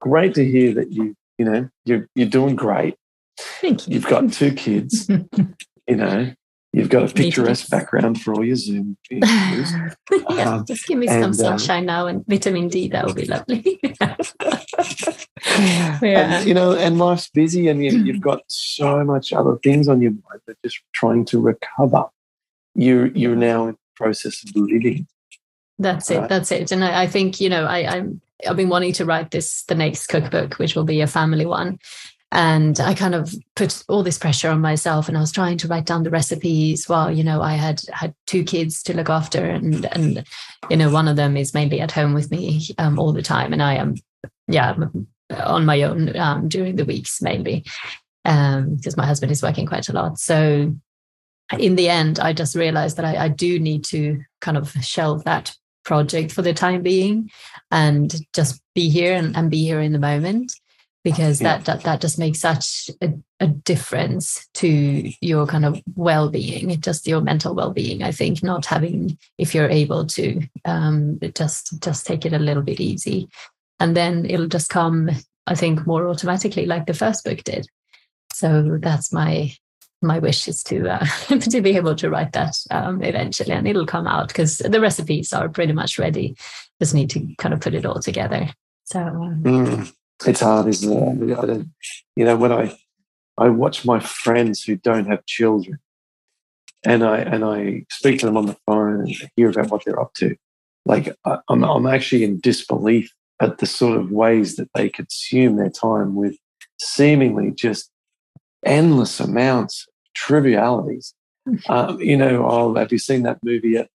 [0.00, 2.96] great to hear that you you know you're you're doing great.
[3.38, 3.94] Thank you.
[3.94, 5.08] You've got two kids.
[5.88, 6.34] you know,
[6.74, 9.94] You've got a picturesque background for all your Zoom yeah,
[10.28, 12.88] um, just give me some and, uh, sunshine um, now and vitamin D.
[12.88, 13.78] That would be lovely.
[14.00, 14.16] yeah.
[16.02, 20.02] And, you know, and life's busy, and you, have got so much other things on
[20.02, 20.40] your mind.
[20.48, 22.06] But just trying to recover.
[22.74, 25.06] You're you're now in the process of living.
[25.78, 26.24] That's right?
[26.24, 26.28] it.
[26.28, 26.72] That's it.
[26.72, 29.76] And I, I think you know, I, I'm I've been wanting to write this the
[29.76, 31.78] next cookbook, which will be a family one
[32.34, 35.68] and i kind of put all this pressure on myself and i was trying to
[35.68, 39.44] write down the recipes while you know i had had two kids to look after
[39.44, 40.24] and and
[40.68, 43.52] you know one of them is mainly at home with me um, all the time.
[43.52, 43.94] And i am
[44.48, 44.74] yeah
[45.44, 47.64] on my own um, during the weeks mainly
[48.24, 50.18] um, because my husband is working quite a lot.
[50.18, 50.74] So
[51.58, 55.24] in the end i just realized that I, I do need to kind of shelve
[55.24, 55.54] that
[55.84, 57.30] project for the time being
[57.70, 60.52] and just be here and, and be here in the moment
[61.04, 61.58] because yeah.
[61.58, 67.06] that, that that just makes such a, a, difference to your kind of well-being just
[67.06, 72.24] your mental well-being i think not having if you're able to um, just just take
[72.24, 73.28] it a little bit easy.
[73.80, 75.10] And then it'll just come
[75.46, 77.66] i think more automatically like the first book did.
[78.32, 79.52] So that's my
[80.02, 81.06] my wish is to uh,
[81.38, 85.32] to be able to write that um, eventually and it'll come out because the recipes
[85.32, 86.34] are pretty much ready.
[86.80, 88.48] Just need to kind of put it all together.
[88.84, 89.92] So um, mm
[90.26, 91.66] it's hard, isn't it?
[92.16, 92.76] You know, when I
[93.36, 95.78] I watch my friends who don't have children,
[96.84, 100.00] and I and I speak to them on the phone and hear about what they're
[100.00, 100.36] up to.
[100.86, 105.56] Like I, I'm I'm actually in disbelief at the sort of ways that they consume
[105.56, 106.36] their time with
[106.78, 107.90] seemingly just
[108.64, 111.14] endless amounts of trivialities.
[111.68, 113.90] Um, you know, oh, have you seen that movie yet?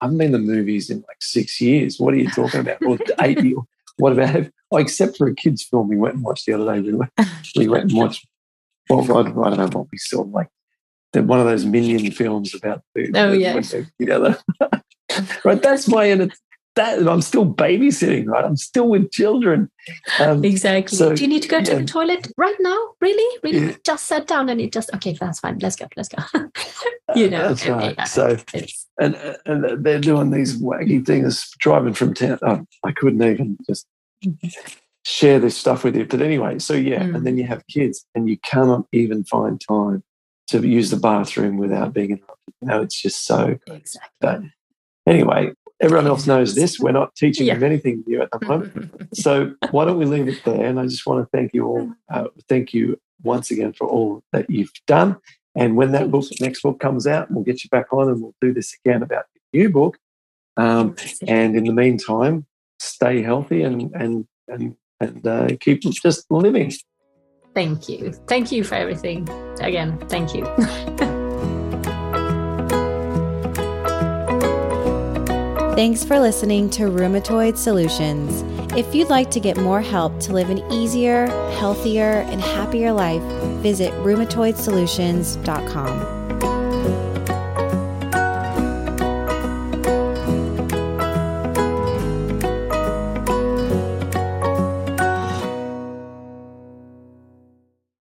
[0.00, 2.00] I haven't been the movies in like six years.
[2.00, 2.82] What are you talking about?
[2.84, 3.60] Or eight years?
[3.98, 6.80] What about Oh, except for a kids' film we went and watched the other day.
[6.80, 7.12] We went,
[7.56, 8.26] we went and watched.
[8.88, 10.22] Well, I, don't know what we saw.
[10.22, 10.48] Like
[11.14, 13.60] one of those minion films about the, oh yeah
[13.98, 14.38] together.
[15.44, 16.28] right, that's my
[16.74, 17.08] that.
[17.08, 18.44] I'm still babysitting, right?
[18.44, 19.70] I'm still with children.
[20.20, 20.96] Um, exactly.
[20.96, 22.76] So, Do you need to go to the toilet right now?
[23.00, 23.38] Really?
[23.42, 23.66] Really?
[23.68, 23.76] Yeah.
[23.84, 25.16] Just sat down and it just okay.
[25.18, 25.58] That's fine.
[25.58, 25.86] Let's go.
[25.96, 26.22] Let's go.
[27.14, 27.48] you know.
[27.48, 27.94] That's right.
[27.96, 28.36] Yeah, so
[29.00, 32.38] and and they're doing these wacky things, driving from town.
[32.42, 33.86] Oh, I couldn't even just
[35.04, 36.04] share this stuff with you.
[36.04, 37.14] But anyway, so yeah, mm.
[37.14, 40.02] and then you have kids, and you cannot even find time
[40.48, 42.54] to use the bathroom without being interrupted.
[42.60, 44.10] You know, it's just so exactly.
[44.20, 44.40] But
[45.06, 46.78] anyway, everyone else knows this.
[46.78, 47.54] We're not teaching yeah.
[47.54, 49.08] them anything new at the moment.
[49.14, 50.64] so why don't we leave it there?
[50.64, 51.92] And I just want to thank you all.
[52.12, 55.16] Uh, thank you once again for all that you've done.
[55.54, 58.34] And when that book, next book comes out, we'll get you back on and we'll
[58.40, 59.98] do this again about your new book.
[60.58, 60.96] Um,
[61.26, 62.46] and in the meantime,
[62.96, 66.72] stay healthy and and and and uh, keep just living.
[67.54, 68.12] Thank you.
[68.26, 69.28] Thank you for everything.
[69.60, 70.44] Again, thank you.
[75.76, 78.42] Thanks for listening to Rheumatoid Solutions.
[78.72, 81.26] If you'd like to get more help to live an easier,
[81.58, 83.20] healthier, and happier life,
[83.60, 86.15] visit rheumatoidsolutions.com.